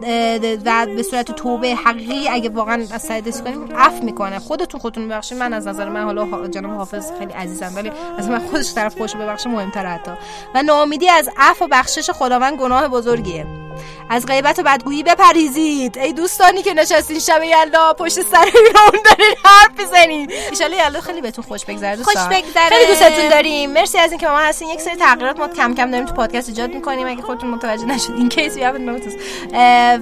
[0.65, 4.39] و به صورت توبه حقیقی اگه واقعا از دست کنیم عفو می‌کنه.
[4.39, 5.39] خودتون خودتون ببخشید.
[5.39, 9.17] من از نظر من حالا جناب حافظ خیلی عزیزم ولی از من خودش طرف خوش
[9.17, 10.11] ببخشه مهمتر حتی.
[10.55, 13.66] و ناامیدی از عفو و بخشش خداوند گناه بزرگیه.
[14.11, 19.35] از غیبت و بدگویی بپریزید ای دوستانی که نشستین شب یلدا پشت سر اون دارین
[19.45, 22.69] حرف بزنید ان یلدا خیلی بهتون خوش بگذره خوش بگذره.
[22.69, 23.71] خیلی دوستتون داریم.
[23.71, 24.69] مرسی از اینکه ما هستین.
[24.69, 27.07] یک سری تغییرات ما کم کم داریم تو پادکست ایجاد می‌کنیم.
[27.07, 28.57] اگه خودتون متوجه نشید این کیس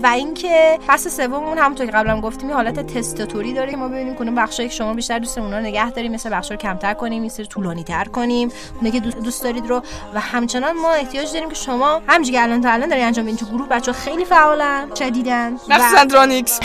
[0.02, 4.34] و اینکه فصل سوممون همونطور که قبلا گفتیم حالت تست طوری داره ما ببینیم کدوم
[4.34, 6.12] بخشایی که شما بیشتر دوست اونا نگه داریم.
[6.12, 8.52] مثل بخشا رو کمتر کنیم این سری طولانی تر کنیم.
[8.74, 9.82] اونایی که دوست دارید رو.
[10.14, 13.46] و همچنان ما احتیاج داریم که شما همینجوری که الان تا الان داری انجام میدین.
[13.46, 14.94] تو گروه بچه خیلی فعالن.
[14.98, 15.58] شدیدن.
[15.68, 16.60] مخصوصا درانیکس.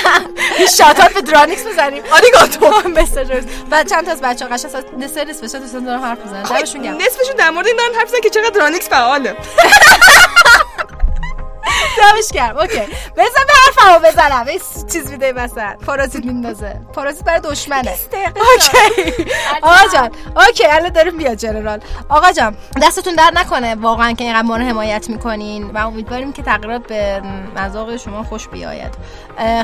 [0.78, 2.02] shout out به درانیکس بزنیم.
[2.12, 6.42] آریگاتو مسیجرز و چند تا از بچه‌ها قشنگ از نصف نصفش دوستان دارن حرف می‌زنن
[6.42, 6.96] دمشون گرم.
[6.96, 9.36] نصفشون در مورد این دارن حرف می‌زنن که چقدر درانیکس فعاله.
[11.98, 12.56] دمش گرم.
[12.56, 12.80] اوکی.
[13.16, 14.48] بزن به حرفمو بزنم.
[14.48, 14.60] یه
[14.92, 16.80] چیز میده مثلا پارازیت میندازه.
[16.94, 17.94] پارازیت برای دشمنه.
[18.24, 19.12] اوکی.
[19.62, 20.10] آقا جان.
[20.36, 21.80] اوکی الان داریم بیاد general.
[22.08, 26.42] آقا جان دستتون در نکنه؟ واقعا که اینقدر ما رو حمایت می‌کنین و امیدواریم که
[26.42, 27.22] تغییرات به
[27.56, 28.94] مذاق شما خوش بیاید.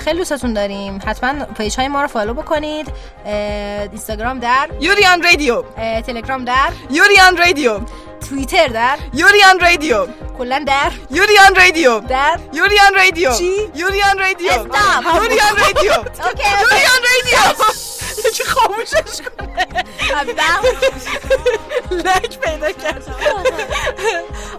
[0.05, 0.99] خیلی دوستتون داریم.
[1.07, 2.93] حتما page های ما رو follow بکنید.
[3.25, 4.69] اینستاگرام در.
[4.81, 5.63] یوریان رادیو.
[6.07, 6.73] تلگرام در.
[6.91, 7.81] یوریان رادیو.
[8.29, 8.99] توییتر در.
[9.15, 10.07] یوریان رادیو.
[10.39, 10.93] کلا در.
[11.11, 12.01] یوریان رادیو.
[12.01, 12.41] در.
[12.53, 13.33] یوریان رادیو.
[13.33, 14.51] چی؟ یوریان رادیو.
[14.51, 15.15] Stop.
[15.15, 15.93] یوریان رادیو.
[16.27, 17.65] اوکی یوریان رادیو.
[18.29, 19.80] یکی خاموشش کنه؟
[21.91, 23.05] لک پیدا کرد.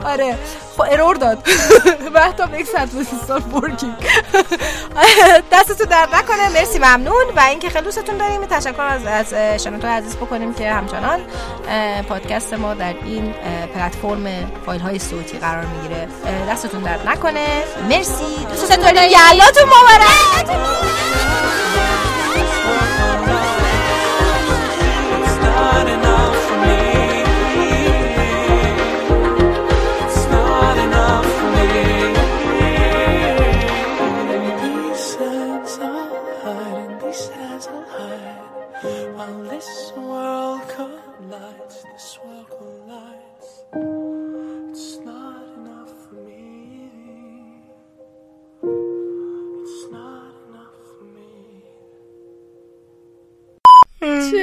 [0.05, 0.37] آره.
[0.77, 1.47] خب ارور داد.
[2.13, 3.95] مهتاب یک ساعت بسیستان ورکینگ
[5.51, 6.49] دستتون در نکنه.
[6.49, 7.25] مرسی ممنون.
[7.35, 8.45] و اینکه خیلی دوستتون داریم.
[8.45, 11.19] تشکر از از شنوتو عزیز بکنیم که همچنان
[12.09, 13.33] پادکست ما در این
[13.75, 16.07] پلتفرم فایل های صوتی قرار می‌گیره.
[16.49, 17.63] دستتون در نکنه.
[17.89, 18.45] مرسی.
[18.49, 19.11] دوستتون داریم.
[19.11, 20.61] یلاتون مبارک.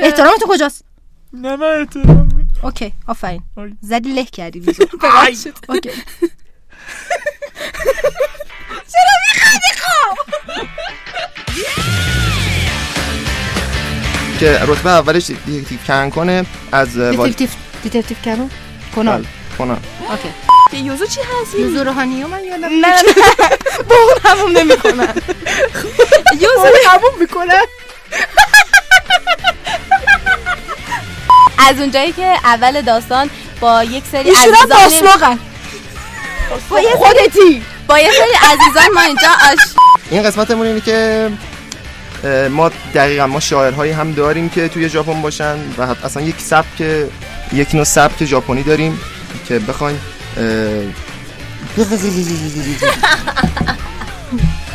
[0.03, 0.85] احترامتون کجاست؟
[1.33, 2.29] نه من احترام
[2.63, 3.43] اوکی آفرین.
[3.81, 4.59] زدی له کردی
[5.69, 5.91] اوکی.
[14.41, 16.99] که رتبه اولش دیتکتیو کن کنه از.
[16.99, 17.49] دیتکتیو
[17.83, 18.51] دیتکتیو کنون
[18.95, 19.25] کنال.
[19.59, 20.29] کنم اوکی.
[20.71, 23.03] که یوزو چی هست؟ یوزو روحانی من یادم نه نه
[23.89, 25.15] با اون همون نمی‌کنن
[26.43, 27.63] یوزو همون می‌کنن
[31.59, 33.31] از اونجایی که اول داستان
[33.61, 35.39] با یک سری عزیزان
[36.71, 37.63] با یه سری خودتی.
[37.87, 39.59] با یه سری عزیزان ما اینجا آش
[40.11, 41.31] این قسمتمون اینه که
[42.51, 46.81] ما دقیقا ما شاعرهایی هم داریم که توی ژاپن باشن و اصلا یک سبک
[47.53, 49.01] یک نوع سبک ژاپنی داریم
[49.49, 50.01] که بخوایم
[50.37, 50.43] اه،